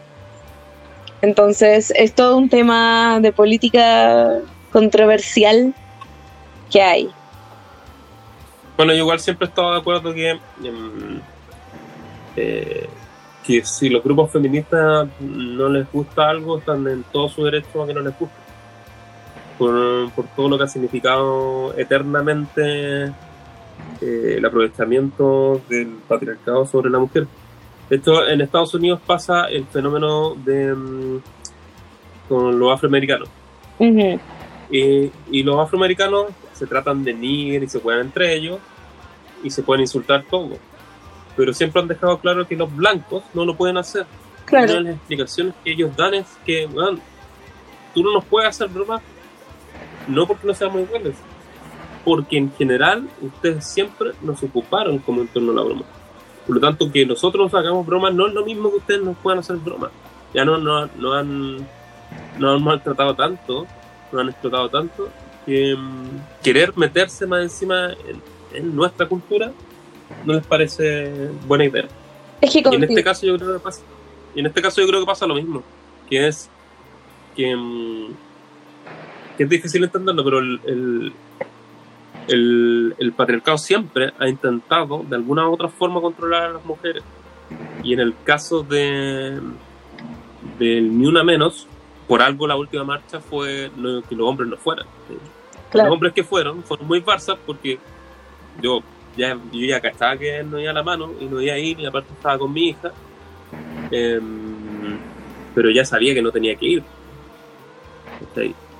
[1.22, 4.40] Entonces, es todo un tema de política
[4.70, 5.74] controversial
[6.70, 7.10] que hay.
[8.78, 11.20] Bueno, yo igual siempre he estado de acuerdo que, em,
[12.36, 12.86] eh,
[13.44, 17.88] que si los grupos feministas no les gusta algo, están en todo su derecho a
[17.88, 18.36] que no les guste
[19.58, 27.26] por, todo lo que ha significado eternamente eh, el aprovechamiento del patriarcado sobre la mujer.
[27.90, 31.20] Esto en Estados Unidos pasa el fenómeno de mm,
[32.28, 33.28] con los afroamericanos.
[33.80, 36.26] y, y, los afroamericanos
[36.58, 38.58] se tratan de nigger y se pueden entre ellos
[39.44, 40.56] y se pueden insultar todo.
[41.36, 44.06] Pero siempre han dejado claro que los blancos no lo pueden hacer.
[44.50, 46.68] Una de las explicaciones que ellos dan es que,
[47.94, 49.02] tú no nos puedes hacer bromas
[50.08, 51.14] no porque no muy buenos,
[52.04, 55.82] porque en general ustedes siempre nos ocuparon como en torno a la broma.
[56.46, 59.16] Por lo tanto, que nosotros nos hagamos bromas no es lo mismo que ustedes nos
[59.18, 59.90] puedan hacer bromas.
[60.32, 61.66] Ya no, no, no han
[62.38, 63.66] no han maltratado tanto,
[64.10, 65.10] no han explotado tanto,
[65.48, 67.94] que mm, querer meterse más encima
[68.52, 69.50] en, nuestra cultura
[70.26, 71.10] no les parece
[71.46, 71.88] buena idea.
[72.42, 73.80] y en este caso yo creo que pasa,
[74.34, 75.62] y en este caso yo creo que pasa lo mismo,
[76.08, 76.50] que es
[77.34, 77.56] que
[79.38, 81.12] que es difícil entenderlo, pero el,
[82.28, 87.04] el, patriarcado siempre ha intentado de alguna u otra forma controlar a las mujeres.
[87.84, 89.40] Y en el caso de
[90.58, 91.68] del Ni Una Menos,
[92.08, 94.86] por algo la última marcha fue no- que los hombres no fueran.
[95.08, 95.14] ¿sí?
[95.70, 95.88] Claro.
[95.88, 97.78] Los hombres que fueron fueron muy farsas porque
[98.60, 98.82] yo
[99.16, 101.58] ya, yo ya cachaba que él no iba a la mano y no iba a
[101.58, 102.92] ir y aparte estaba con mi hija.
[103.90, 104.98] Em,
[105.54, 106.82] pero ya sabía que no tenía que ir.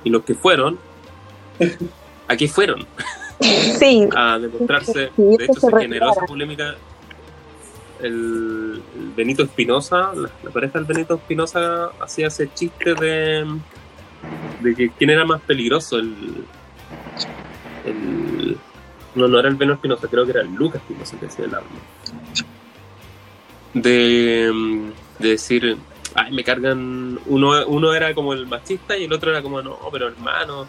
[0.03, 0.79] Y los que fueron,
[2.27, 2.85] ¿a qué fueron?
[3.41, 5.11] Sí, A demostrarse.
[5.15, 6.75] Sí, De hecho, se se generó esa polémica.
[8.01, 13.45] El, el Benito Espinosa, la, la pareja del Benito Espinosa hacía ese chiste de,
[14.59, 16.43] de que quién era más peligroso, el,
[17.85, 18.57] el
[19.15, 21.55] no, no era el Benito Espinosa, creo que era el Lucas Espinosa que decía el
[21.55, 21.67] arma.
[23.73, 24.89] De, mm,
[25.19, 25.77] de decir,
[26.15, 29.77] ay, me cargan, uno, uno era como el machista y el otro era como, no,
[29.91, 30.65] pero hermano,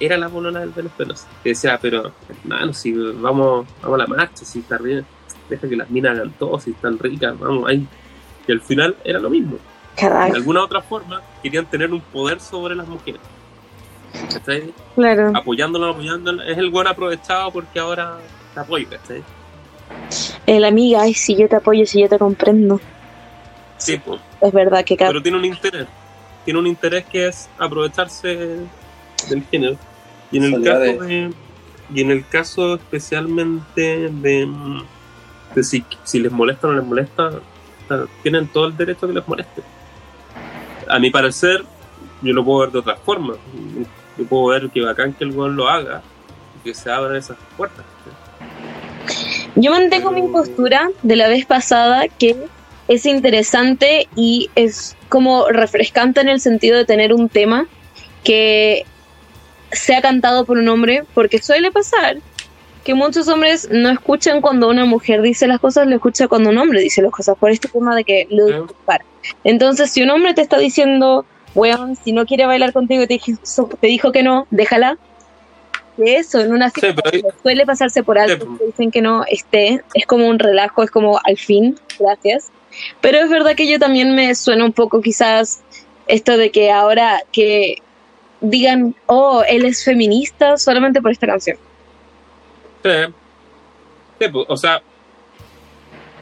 [0.00, 1.28] era la polola del Benito Espinosa.
[1.42, 5.04] Que decía, pero hermano, si vamos, vamos a la marcha, si está bien,
[5.48, 7.86] deja que las minas hagan todo, si están ricas, vamos ahí.
[8.46, 9.52] Y al final era lo mismo.
[9.96, 13.20] De carajo, alguna otra forma querían tener un poder sobre las mujeres.
[14.32, 14.72] ¿Cachai?
[14.94, 15.32] claro.
[15.34, 16.48] Apoyándolas, apoyándolas.
[16.48, 18.18] Es el buen aprovechado porque ahora
[18.54, 19.22] te apoyo, ¿cachai?
[20.46, 22.80] El amiga, ay, si yo te apoyo, si yo te comprendo.
[23.78, 24.20] Sí, pues.
[24.40, 25.86] Es verdad que cada pero tiene un interés.
[26.44, 28.58] Tiene un interés que es aprovecharse
[29.28, 29.76] del género.
[30.30, 31.30] Y en el caso de,
[31.92, 34.48] y en el caso especialmente de,
[35.54, 37.30] de si, si les molesta o no les molesta,
[38.22, 39.62] tienen todo el derecho a que les moleste.
[40.88, 41.64] A mi parecer,
[42.22, 43.34] yo lo puedo ver de otra forma.
[44.16, 46.02] Yo puedo ver que bacán que el weón lo haga
[46.58, 47.84] y que se abran esas puertas.
[49.56, 52.36] Yo mantengo mi postura de la vez pasada que
[52.88, 57.66] es interesante y es como refrescante en el sentido de tener un tema
[58.24, 58.84] que
[59.72, 62.18] sea cantado por un hombre, porque suele pasar
[62.84, 66.58] que muchos hombres no escuchan cuando una mujer dice las cosas, lo escucha cuando un
[66.58, 68.66] hombre dice las cosas, por este tema de que lo Eh.
[69.42, 71.24] Entonces, si un hombre te está diciendo,
[71.54, 74.98] weón, si no quiere bailar contigo y te, dijo- te dijo que no, déjala.
[75.96, 78.70] Eso en una Sí, pero ahí- suele pasarse por alto, Sí, pues.
[78.70, 82.50] dicen que no esté, es como un relajo, es como al fin, gracias.
[83.00, 85.60] Pero es verdad que yo también me suena un poco quizás
[86.08, 87.76] esto de que ahora que
[88.40, 91.56] digan, oh, él es feminista solamente por esta canción.
[92.82, 92.90] Sí.
[94.20, 94.82] Sí, pues, o sea,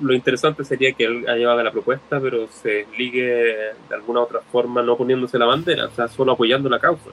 [0.03, 4.41] lo interesante sería que él haya haga la propuesta, pero se ligue de alguna otra
[4.41, 7.11] forma, no poniéndose la bandera, o sea, solo apoyando la causa.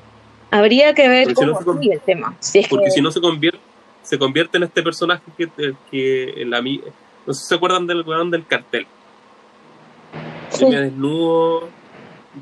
[0.51, 2.35] Habría que ver Porque si no cómo sigue el tema.
[2.39, 3.59] Si es que, Porque si no se convierte,
[4.01, 5.47] se convierte en este personaje que,
[5.91, 6.81] que el ami-
[7.25, 8.87] no sé si se acuerdan del weón del cartel.
[10.49, 10.61] Sí.
[10.61, 11.69] Yo me desnudo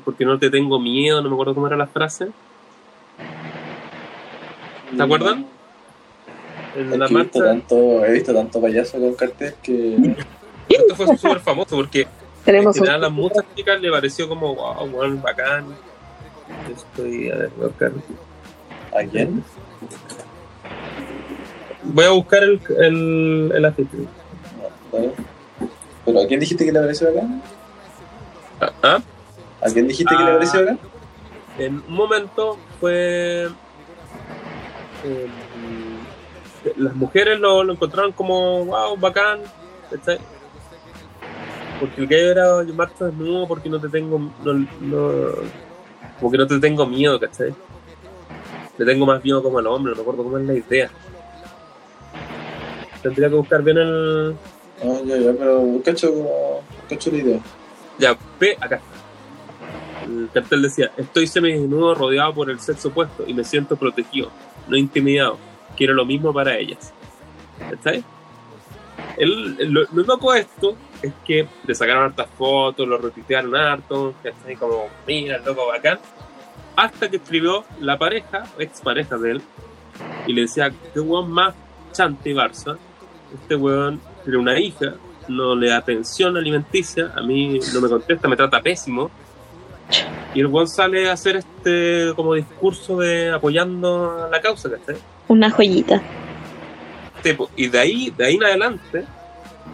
[0.04, 2.28] porque no te tengo miedo, no me acuerdo cómo era la frase.
[4.96, 5.46] ¿Te acuerdan?
[6.76, 7.52] En Es la que he, visto marcha.
[7.52, 9.96] tanto, he visto tanto payaso con cartel que
[10.68, 12.06] Esto fue súper famoso porque
[12.44, 15.66] tenemos En general a muchas chicas le pareció como, wow, weón, bacán.
[16.74, 17.92] Estoy, a ver, voy a buscar.
[18.94, 19.44] ¿a quién?
[21.84, 23.96] Voy a buscar el, el, el afiche.
[24.92, 25.12] No, no.
[26.04, 27.20] ¿Pero a quién dijiste que le pareció acá?
[28.60, 28.98] Ah, ah,
[29.62, 30.34] ¿A quién dijiste que le Ah.
[30.34, 30.76] pareció acá?
[31.58, 33.48] En un momento fue.
[35.04, 35.26] eh,
[36.76, 39.40] las mujeres lo, lo encontraron como, wow, bacán.
[41.80, 44.18] Porque el gay era yo marcho desnudo porque no te tengo.
[44.44, 45.30] No, no,
[46.18, 47.54] como que no te tengo miedo, ¿cachai?
[48.76, 50.90] Le tengo más miedo como al hombre, no me acuerdo cómo es la idea.
[53.02, 54.36] Tendría que buscar bien el.
[54.84, 56.12] No, ya, ya, pero cacho
[56.88, 57.40] cacho la idea.
[57.98, 58.80] Ya, ve acá.
[60.06, 64.30] El cartel decía, estoy semidesnudo rodeado por el sexo opuesto y me siento protegido,
[64.68, 65.36] no intimidado.
[65.76, 66.92] Quiero lo mismo para ellas.
[67.70, 67.92] ¿Está
[69.16, 74.14] El, el- lo, lo loco esto es que le sacaron hartas fotos, lo retuitearon harto,
[74.22, 74.56] ¿cachai?
[74.56, 75.98] Como, mira, el loco bacán.
[76.76, 79.42] Hasta que escribió la pareja, ex pareja de él,
[80.26, 81.54] y le decía, qué weón más
[81.92, 82.76] chante y Barça.
[83.34, 84.94] Este weón tiene una hija,
[85.28, 89.10] no le da pensión alimenticia, a mí no me contesta, me trata pésimo.
[90.34, 94.96] Y el weón sale a hacer este como discurso de apoyando a la causa, ¿cachai?
[95.28, 96.02] una joyita.
[97.56, 99.04] Y de ahí, de ahí en adelante,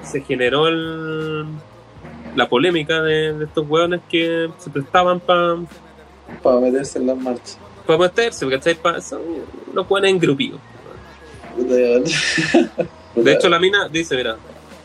[0.04, 1.44] se generó el,
[2.36, 5.56] la polémica de, de estos weones que se prestaban para
[6.42, 7.58] Para meterse en las marchas.
[7.86, 8.74] pa meterse, ¿cachai?
[8.74, 9.20] Pa, son
[9.72, 10.60] los weones engrupidos.
[13.14, 14.36] De hecho, la mina dice, mira,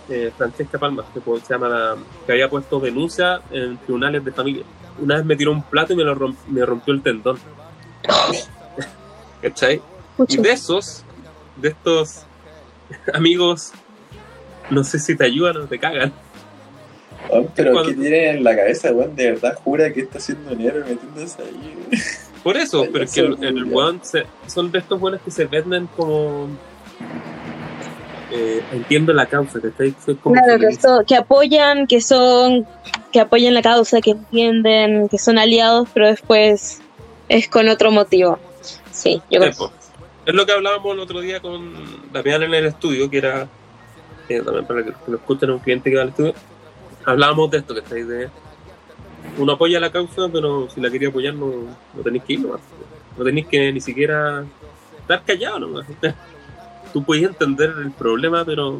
[0.08, 1.96] eh, Francesca Palma, que pues, se llama la,
[2.26, 4.64] que había puesto denuncia en tribunales de familia.
[5.00, 7.40] Una vez me tiró un plato y me, lo rom- me rompió el tendón.
[9.42, 9.82] ¿Cachai?
[10.28, 11.04] Y de esos,
[11.56, 12.24] de estos
[13.14, 13.72] amigos,
[14.70, 16.12] no sé si te ayudan o te cagan.
[17.30, 19.16] Oh, pero Cuando- ¿qué tiene en la cabeza, weón?
[19.16, 21.78] De verdad jura que está haciendo dinero metiéndose ahí.
[22.44, 25.88] Por eso, pero que el, el weón se- son de estos buenos que se venden
[25.96, 26.48] como.
[28.32, 32.68] Eh, entiendo la causa, que como Claro, que, so- que apoyan, que son,
[33.12, 36.80] que apoyan la causa, que entienden, que son aliados, pero después
[37.28, 38.38] es con otro motivo.
[38.92, 39.72] Sí, yo creo.
[40.28, 41.74] Es lo que hablábamos el otro día con
[42.14, 43.48] Damián en el estudio, que era,
[44.44, 46.34] también para que lo escuchen un cliente que va al estudio,
[47.06, 48.30] hablábamos de esto, que estáis de,
[49.38, 51.48] uno apoya la causa, pero si la quería apoyar no,
[51.94, 52.62] no tenéis que ir nomás.
[53.18, 54.46] No tenéis que ni siquiera
[55.02, 55.86] estar callado nomás.
[56.94, 58.80] Tú puedes entender el problema, pero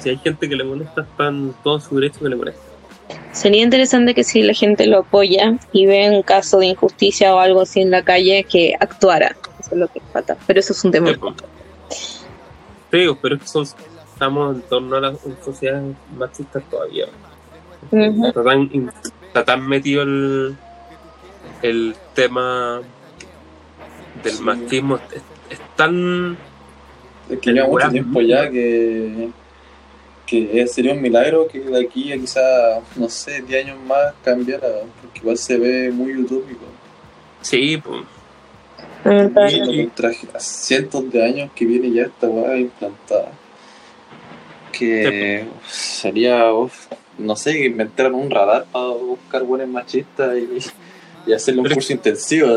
[0.00, 2.62] si hay gente que le molesta, están todos su derecho que le molesta.
[3.32, 7.38] Sería interesante que si la gente lo apoya y ve un caso de injusticia o
[7.38, 9.36] algo así en la calle, que actuara.
[9.58, 10.36] Eso es lo que falta.
[10.46, 11.10] Pero eso es un tema.
[11.10, 13.66] Sí, digo, pero es que son,
[14.14, 17.06] estamos en torno a las sociedades machistas todavía.
[17.92, 18.90] Está, tan, in-
[19.26, 20.56] está tan metido el,
[21.62, 22.80] el tema
[24.22, 24.42] del Sí.
[24.42, 26.36] machismo, es, es tan...
[27.28, 29.30] Es que lleva mucho tiempo ya que,
[30.26, 32.40] que sería un milagro que de aquí a quizá,
[32.96, 34.68] no sé, 10 años más cambiara,
[35.00, 36.64] porque igual se ve muy utópico.
[37.42, 38.04] Sí, pues,
[40.38, 43.32] cientos de años que viene ya esta weá implantada.
[44.78, 46.86] Que sería, uf,
[47.18, 51.76] no sé, que inventaran un radar para buscar buenos machistas y, y hacerle un Pero-
[51.76, 52.48] curso intensivo.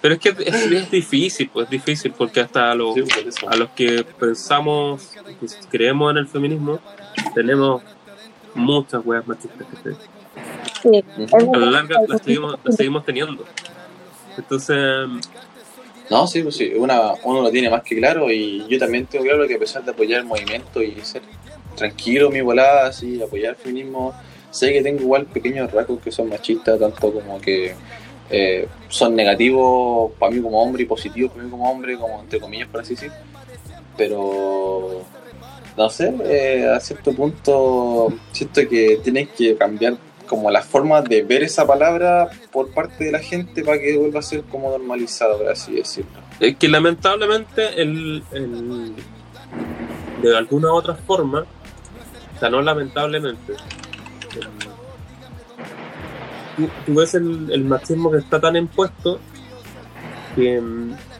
[0.00, 3.02] pero es que es, es difícil, pues es difícil, porque hasta a los, Sí,
[3.46, 5.10] a los que pensamos,
[5.40, 6.80] que creemos en el feminismo,
[7.34, 7.82] tenemos
[8.54, 9.96] muchas weas machistas que se-
[10.82, 11.04] Sí.
[11.34, 11.54] Ujú.
[11.54, 13.44] a la larga las seguimos, las seguimos teniendo.
[14.36, 14.76] Entonces,
[16.10, 19.24] No, sí, pues sí, una, uno lo tiene más que claro y yo también tengo
[19.24, 21.22] claro que a pesar de apoyar el movimiento y ser
[21.76, 24.14] tranquilo, mi volada, así, apoyar el feminismo,
[24.50, 27.74] sé que tengo igual pequeños rasgos que son machistas, tanto como que
[28.30, 32.40] eh, son negativos para mí como hombre y positivos para mí como hombre, como entre
[32.40, 33.12] comillas, por así decir.
[33.96, 35.02] Pero,
[35.76, 39.96] no sé, eh, a cierto punto siento que tienes que cambiar
[40.28, 44.20] como la forma de ver esa palabra por parte de la gente para que vuelva
[44.20, 46.20] a ser como normalizado, por así decirlo.
[46.38, 48.22] Es que lamentablemente el,
[50.22, 51.44] de alguna u otra forma,
[52.36, 53.54] o sea, no lamentablemente,
[56.86, 59.18] tú, ves el, el machismo que está tan impuesto
[60.36, 60.62] que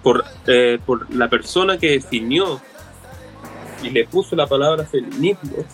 [0.03, 2.61] por, eh, por la persona que definió
[3.83, 5.65] y le puso la palabra feminismo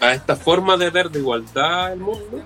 [0.00, 2.42] a esta forma de ver de igualdad al mundo,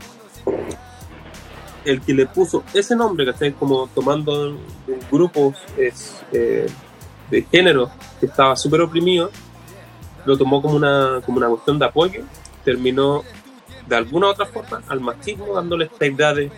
[1.85, 6.67] el que le puso ese nombre, que Como tomando un grupo es, eh,
[7.31, 9.31] de género que estaba súper oprimido,
[10.25, 12.23] lo tomó como una, como una cuestión de apoyo,
[12.65, 13.23] terminó
[13.87, 16.51] de alguna u otra forma al machismo dándole esta idea de,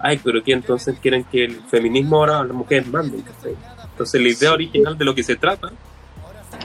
[0.00, 3.56] ay, pero que entonces quieren que el feminismo ahora las mujeres manden, ¿cachai?
[3.92, 5.70] Entonces la idea original de lo que se trata,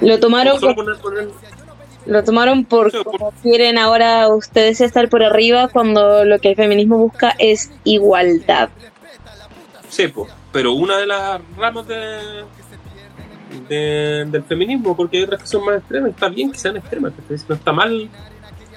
[0.01, 1.29] Lo tomaron, solo poner, poner
[2.05, 6.55] lo tomaron por Sí, como quieren ahora ustedes estar por arriba cuando lo que el
[6.55, 8.69] feminismo busca es igualdad.
[9.89, 12.43] Sí, po, pero una de las ramas de,
[13.69, 17.13] de- del feminismo, porque hay otras que son más extremas, está bien que sean extremas,
[17.47, 18.09] no está mal,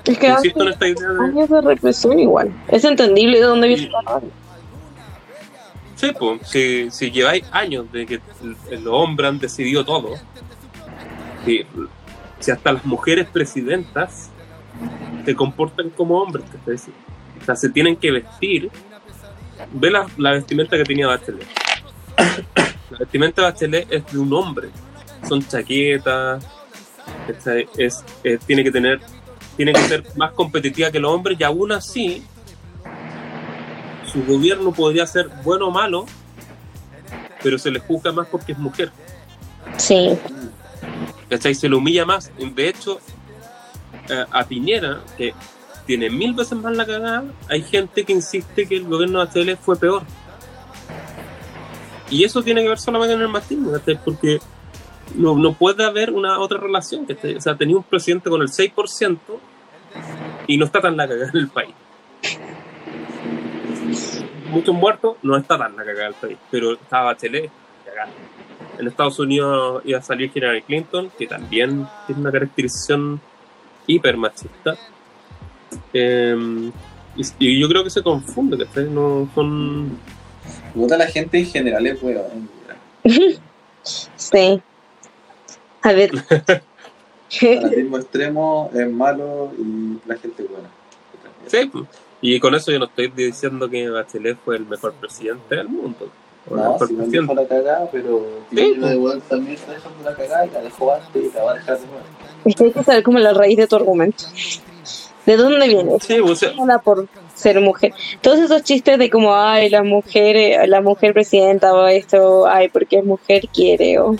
[0.04, 1.24] Es que en esta idea de...
[1.24, 2.52] años de represión igual.
[2.68, 4.20] Es entendible de dónde viene la.
[5.96, 6.10] Sí,
[6.44, 8.20] si, si lleváis años de que
[8.70, 10.14] los hombres han decidido todo,
[11.46, 11.64] si,
[12.44, 14.28] si hasta las mujeres presidentas
[15.24, 16.74] se comportan como hombres, ¿cachai?
[17.40, 18.70] o sea, se tienen que vestir,
[19.72, 21.46] ve la, la vestimenta que tenía Bachelet.
[22.90, 24.68] La vestimenta de Bachelet es de un hombre,
[25.26, 26.46] son chaquetas,
[28.46, 29.00] tiene que tener,
[29.56, 32.22] tiene que ser más competitiva que los hombres y aún así
[34.12, 36.04] su gobierno podría ser bueno o malo,
[37.42, 38.92] pero se le juzga más porque es mujer.
[39.78, 40.16] Sí.
[41.34, 41.54] ¿Cachai?
[41.56, 42.30] Se le humilla más.
[42.38, 43.00] De hecho,
[44.08, 45.34] eh, a Piñera, que
[45.84, 49.58] tiene mil veces más la cagada, hay gente que insiste que el gobierno de Bachelet
[49.58, 50.02] fue peor.
[52.08, 53.98] Y eso tiene que ver solamente con el ¿cachai?
[54.04, 54.38] Porque
[55.16, 57.04] no, puede haber una otra relación.
[57.36, 59.18] O sea, tenía un presidente con el 6%
[60.46, 61.74] y no está tan la cagada en el país.
[64.50, 67.50] Muchos muertos, no está tan la cagada el país, pero estaba Bachelet,
[67.84, 68.12] cagada.
[68.78, 73.20] En Estados Unidos iba a salir Hillary Clinton, que también tiene una caracterización
[73.86, 74.76] hiper machista.
[75.92, 76.70] Eh,
[77.16, 79.98] y, y yo creo que se confunde, que no son.
[80.74, 82.48] Puta, la gente en general es weón.
[84.16, 84.60] Sí.
[85.82, 86.10] A ver,
[87.40, 90.68] El fanatismo extremo es malo y la gente es buena.
[91.46, 91.70] Sí,
[92.20, 96.10] y con eso yo no estoy diciendo que Bachelet fue el mejor presidente del mundo.
[96.50, 98.80] No, si no dejó la cagada, pero Sí, pues.
[98.80, 101.54] de igual también está dejando la cagada y la dejó antes y la va a
[101.54, 102.02] dejar de nuevo.
[102.44, 104.24] Es que hay que saber como la raíz de tu argumento.
[105.24, 105.92] ¿De dónde viene?
[106.00, 107.94] Sí, o sea, Nada por ser mujer.
[108.20, 112.68] Todos esos chistes de como, ay, la mujer, eh, la mujer presidenta o esto, ay,
[112.68, 114.14] porque es mujer quiere, o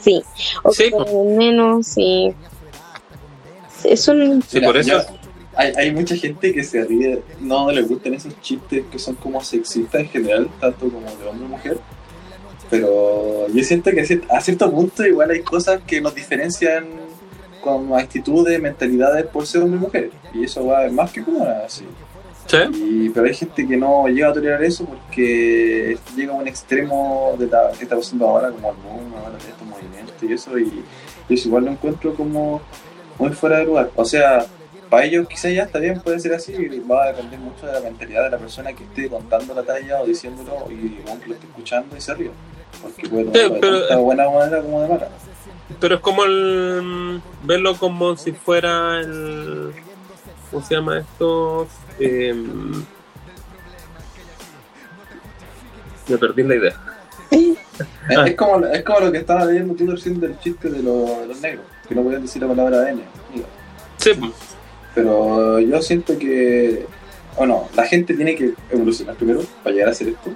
[0.00, 0.22] sí.
[0.62, 1.12] O Sí, que pues.
[1.12, 2.32] menos, sí.
[3.82, 4.40] Es un...
[4.42, 5.04] Sí, por eso-
[5.56, 9.42] hay, hay mucha gente que se ríe, no le gustan esos chistes que son como
[9.42, 11.78] sexistas en general, tanto como de hombre o mujer.
[12.70, 16.84] Pero yo siento que a cier- a cierto punto igual hay cosas que nos diferencian
[17.62, 20.10] como actitudes, mentalidades por ser hombre y mujer.
[20.34, 21.84] Y eso va más que como así.
[22.46, 22.56] sí,
[23.06, 27.34] Y, pero hay gente que no llega a tolerar eso porque llega a un extremo
[27.38, 30.58] de la, que está pasando ahora, como el boom, ahora de estos movimientos y eso,
[30.58, 30.64] y
[31.28, 32.60] yo eso igual lo encuentro como
[33.18, 33.90] muy fuera de lugar.
[33.96, 34.44] O sea,
[34.90, 36.52] para ellos quizás ya está bien, puede ser así,
[36.90, 40.00] va a depender mucho de la mentalidad de la persona que esté contando la talla
[40.02, 42.30] o diciéndolo y bueno, que lo esté escuchando y se ríe.
[42.82, 45.08] Porque puede de pero- tanta buena manera como de mala.
[45.80, 49.72] pero es como el verlo como si fuera el
[50.50, 51.66] ¿cómo se llama esto?
[51.98, 52.84] Em,
[56.08, 56.72] me perdí la idea.
[58.08, 61.18] Es, es como, es como lo que estaba leyendo tú recién del chiste de, los-
[61.20, 63.02] de los negros, que no podían decir la palabra N.
[63.34, 63.46] digo.
[63.98, 64.12] Sí.
[64.96, 66.86] Pero yo siento que,
[67.36, 70.30] bueno, la gente tiene que evolucionar primero para llegar a hacer esto,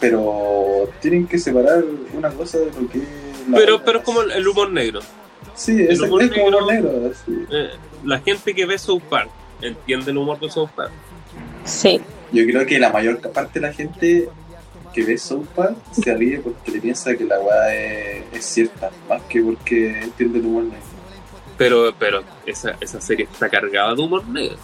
[0.00, 1.84] pero tienen que separar
[2.14, 3.04] una cosa de lo que es
[3.50, 5.00] la pero pero es como el- humor negro.
[5.56, 7.12] Sí, es, el humor es como negro- lo negro.
[7.26, 7.32] sí.
[7.50, 7.68] Eh,
[8.04, 9.28] la gente que ve South Park
[9.60, 10.92] entiende el humor de South Park.
[11.64, 12.00] Sí.
[12.32, 14.28] Yo creo que la mayor parte de la gente
[14.94, 18.90] que ve South Park se ríe porque le piensa que la weá es, es cierta,
[19.08, 20.78] más que porque entiende el humor negro.
[21.60, 24.56] Pero, pero esa, esa serie está cargada de humor negro.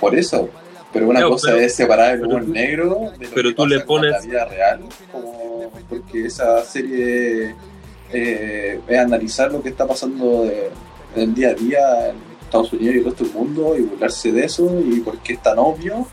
[0.00, 0.48] Por eso.
[0.92, 3.54] Pero una No, cosa pero- es separar el humor tú- negro de lo pero que
[3.54, 4.80] tú le pasa con pones- la vida real,
[5.12, 7.54] como porque esa serie
[8.12, 10.68] eh, es analizar lo que está pasando de-
[11.14, 14.32] en el día a día en Estados Unidos y el resto del mundo y burlarse
[14.32, 16.04] de eso y por qué es tan obvio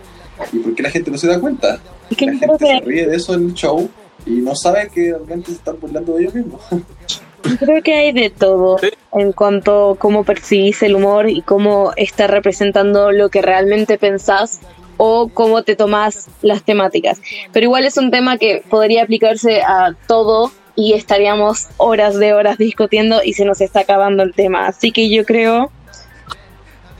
[0.53, 1.79] y por qué la gente no se da cuenta.
[2.11, 3.89] Es que La gente se ríe de eso en el show
[4.27, 6.61] y no sabe que realmente se están burlando de ellos mismos.
[7.59, 8.89] creo que hay de todo Sí.
[9.13, 14.61] en cuanto a cómo percibís el humor y cómo está representando lo que realmente pensás
[14.97, 17.21] o cómo te tomás las temáticas.
[17.53, 22.57] Pero igual es un tema que podría aplicarse a todo y estaríamos horas de horas
[22.57, 24.67] discutiendo y se nos está acabando el tema.
[24.67, 25.71] Así que yo creo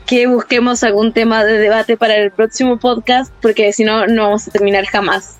[0.06, 4.48] que busquemos algún tema de debate para el próximo podcast porque si no, no vamos
[4.48, 5.36] a terminar jamás.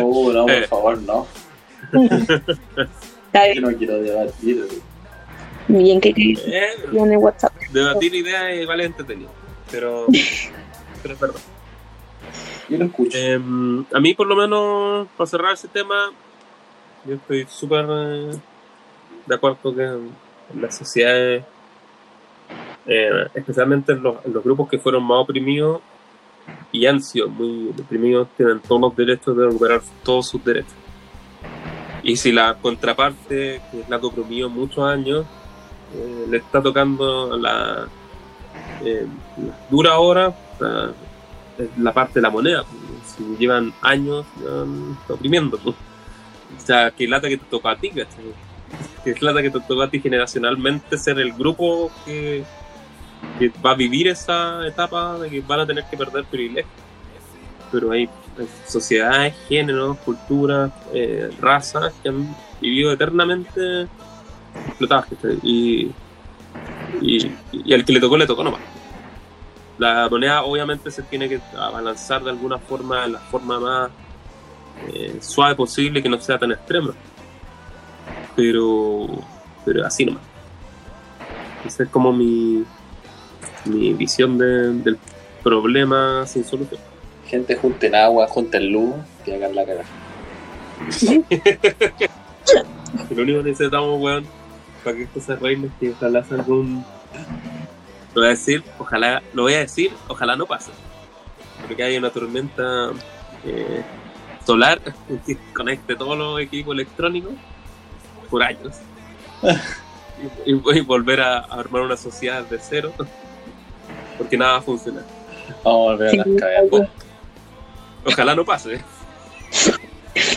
[0.00, 0.66] Oh, no, por Eh.
[0.66, 1.26] favor, no.
[3.28, 4.66] Está Yo no quiero debatir.
[5.68, 7.52] bien que Eh, en el WhatsApp.
[7.72, 9.30] debatir ideas igual es entretenido.
[9.70, 10.06] Pero,
[11.02, 11.40] pero es verdad.
[12.68, 13.16] Yo lo escucho.
[13.16, 16.10] Em, a mí, por lo menos, para cerrar ese tema,
[17.06, 18.30] yo estoy súper eh,
[19.26, 20.10] de acuerdo que en
[20.60, 21.44] las sociedades,
[22.86, 25.80] eh, especialmente en los, en los grupos que fueron más oprimidos
[26.72, 30.72] y han sido muy oprimidos, tienen todos los derechos de recuperar todos sus derechos.
[32.08, 35.26] Y si la contraparte, que es la que oprimió muchos años,
[35.94, 37.86] eh, le está tocando la,
[38.82, 39.06] eh,
[39.36, 40.34] la dura hora,
[41.58, 42.64] es la parte de la moneda.
[42.64, 44.24] pues, Si llevan años
[45.06, 45.58] oprimiendo.
[45.58, 45.76] pues.
[45.76, 48.32] O sea, que lata que te tocó a ti, ¿cachai?
[49.04, 52.42] Que lata que te tocó a ti generacionalmente ser el grupo que,
[53.38, 56.72] que va a vivir esa etapa de que van a tener que perder privilegios.
[57.70, 58.08] Pero hay
[58.66, 63.86] sociedades, géneros, culturas, eh, razas que han vivido eternamente
[64.66, 65.06] explotadas.
[65.42, 65.90] Y,
[67.00, 68.60] y, y al que le tocó, le tocó nomás.
[69.78, 73.90] La moneda obviamente se tiene que abalanzar de alguna forma, en la forma más
[74.92, 76.92] eh, suave posible, que no sea tan extrema.
[78.34, 79.06] Pero,
[79.64, 80.22] pero así nomás.
[81.66, 82.64] Esa es como mi,
[83.64, 84.98] mi visión de- del
[85.42, 86.80] problema sin solución.
[87.28, 89.84] Gente junten agua, junten luz, que hagan la cagada.
[93.10, 94.24] Lo único que necesitamos, weón,
[94.84, 96.84] para que esto se arregle es que ojalá salga un.
[98.14, 100.70] Lo voy a decir, ojalá, lo voy a decir, ojalá no pase.
[101.66, 102.90] Porque hay una tormenta
[103.44, 103.82] eh,
[104.46, 104.80] solar
[105.26, 107.32] que conecte todos los equipos electrónicos
[108.30, 108.76] por años.
[110.46, 112.92] y, y- y volver a, a armar una sociedad de cero.
[114.16, 115.04] Porque nada va a funcionar.
[115.62, 116.88] Vamos a volver a las Sí, cagadas.
[118.08, 118.80] Ojalá no pase.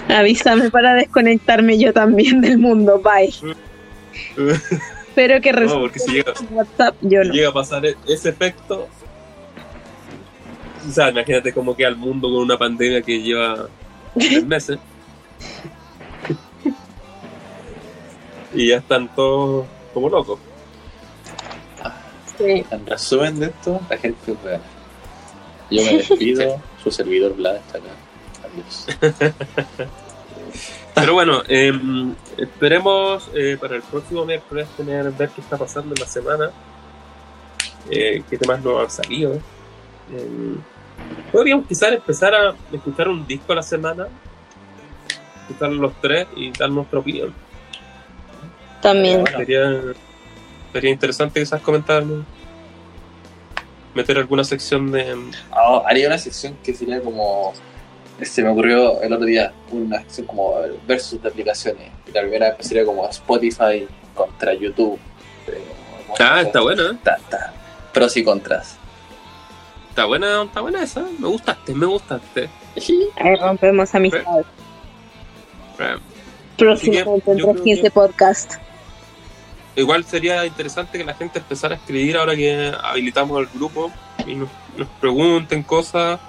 [0.09, 2.99] Avísame para desconectarme yo también del mundo.
[3.01, 3.33] Bye.
[5.07, 7.33] Espero que No, resulte porque si llega, en WhatsApp, yo si no.
[7.33, 8.87] llega a pasar e- ese efecto.
[10.87, 13.67] O sea, imagínate cómo queda el mundo con una pandemia que lleva
[14.17, 14.79] tres meses.
[18.53, 20.39] y ya están todos como locos.
[22.37, 22.65] Sí.
[22.71, 24.61] En resumen de esto, la gente es real.
[25.71, 27.89] Yo me despido, su servidor Vlad está acá.
[28.45, 28.87] Adiós.
[30.93, 36.01] Pero bueno, em, esperemos eh, para el próximo miércoles tener ver qué está pasando en
[36.01, 36.51] la semana,
[37.89, 39.33] eh, qué temas nos han salido.
[40.11, 40.57] Em,
[41.31, 44.07] podríamos quizás empezar a escuchar un disco a la semana,
[45.41, 47.33] escuchar los tres y dar nuestra opinión.
[48.81, 49.25] También.
[49.25, 49.81] Sería,
[50.73, 52.03] sería interesante quizás comentar,
[53.93, 55.15] meter alguna sección de...
[55.51, 57.53] Ah, haría una sección que sería como.
[58.21, 60.53] Se me ocurrió el otro día, una sección como
[60.85, 61.89] versus de aplicaciones.
[62.07, 64.99] Y la primera sería como Spotify contra YouTube.
[65.47, 65.63] Eh,
[66.07, 66.91] como- Ah, está buena, ¿eh?
[66.93, 67.53] Está- está.
[67.93, 68.77] Pros y contras.
[69.89, 72.49] está buena, está buena esa, me gustaste, me gustaste.
[73.17, 74.45] Ahí rompemos amistades.
[76.57, 76.75] Creo
[77.63, 78.53] 15 que- podcast.
[79.75, 83.91] Igual sería interesante que la gente empezara a escribir ahora que habilitamos el grupo
[84.27, 86.19] y nos, nos pregunten cosas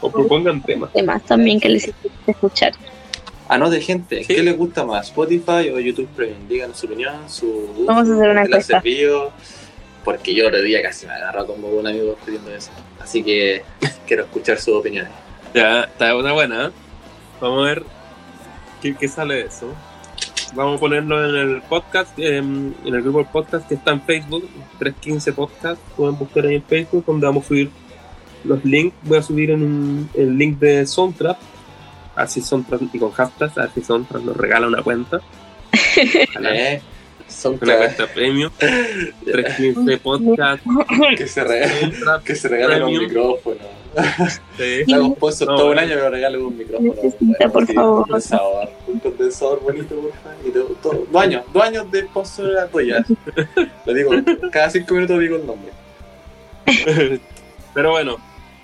[0.00, 0.92] o propongan temas.
[0.92, 2.72] Temas también que les hiciste escuchar.
[3.48, 4.34] Anote, gente, Sí.
[4.34, 5.08] ¿qué les gusta más?
[5.08, 6.48] ¿Spotify o YouTube Premium?
[6.48, 7.84] Díganos su opinión, su.
[7.86, 9.32] Vamos a hacer una ¿qué les ha encuesta.
[10.04, 12.70] Porque yo el otro día casi me agarró como un amigo pidiendo eso.
[13.00, 13.62] Así que
[14.06, 15.12] quiero escuchar sus opiniones.
[15.54, 16.66] Ya, está una buena.
[16.66, 16.70] ¿eh?
[17.40, 17.82] Vamos a ver
[18.80, 19.72] qué, qué sale de eso.
[20.54, 24.02] Vamos a ponerlo en el podcast, em, en el grupo del podcast que está en
[24.02, 24.46] Facebook,
[24.78, 25.80] 315 Podcast.
[25.96, 27.70] Pueden buscar ahí en Facebook donde vamos a subir
[28.44, 28.94] los links.
[29.02, 31.38] Voy a subir en un, el link de Soundtrap.
[32.14, 35.20] Así Soundtrap y con hashtags, a ver si Soundtrap nos regala una cuenta.
[35.96, 36.82] ¿Eh?
[37.28, 38.50] Son Una cuenta premium.
[38.58, 40.62] 315 Podcast.
[41.16, 42.22] que se Soundtrap.
[42.24, 43.81] que se un micrófono.
[44.56, 44.84] Sí.
[44.88, 45.80] No, todo un bueno.
[45.80, 46.94] año me regalo un micrófono.
[46.94, 47.98] Necesita, por sí, favor.
[47.98, 50.36] Un condensador, un condensador bonito, por favor.
[50.46, 53.04] Y todo, todo- dos años, dos años de sponsor tuya.
[53.86, 54.10] Lo digo,
[54.50, 55.72] cada cinco minutos digo el nombre.
[57.74, 58.16] Pero bueno,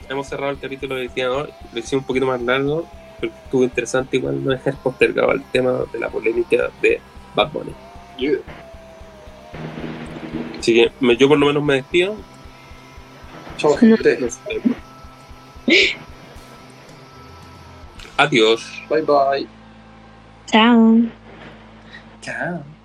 [0.08, 1.48] hemos cerrado el capítulo de hoy.
[1.72, 2.86] Lo hicimos un poquito más largo,
[3.20, 7.00] pero estuvo interesante igual no dejar postergado el tema de la polémica de
[7.34, 7.72] Bad Bunny.
[10.58, 12.16] Así que yo por lo menos me despido.
[13.56, 14.18] Chao, gente.
[18.16, 18.82] Adiós.
[18.88, 19.46] Bye bye.
[20.46, 21.02] Chao.
[22.20, 22.77] Chao.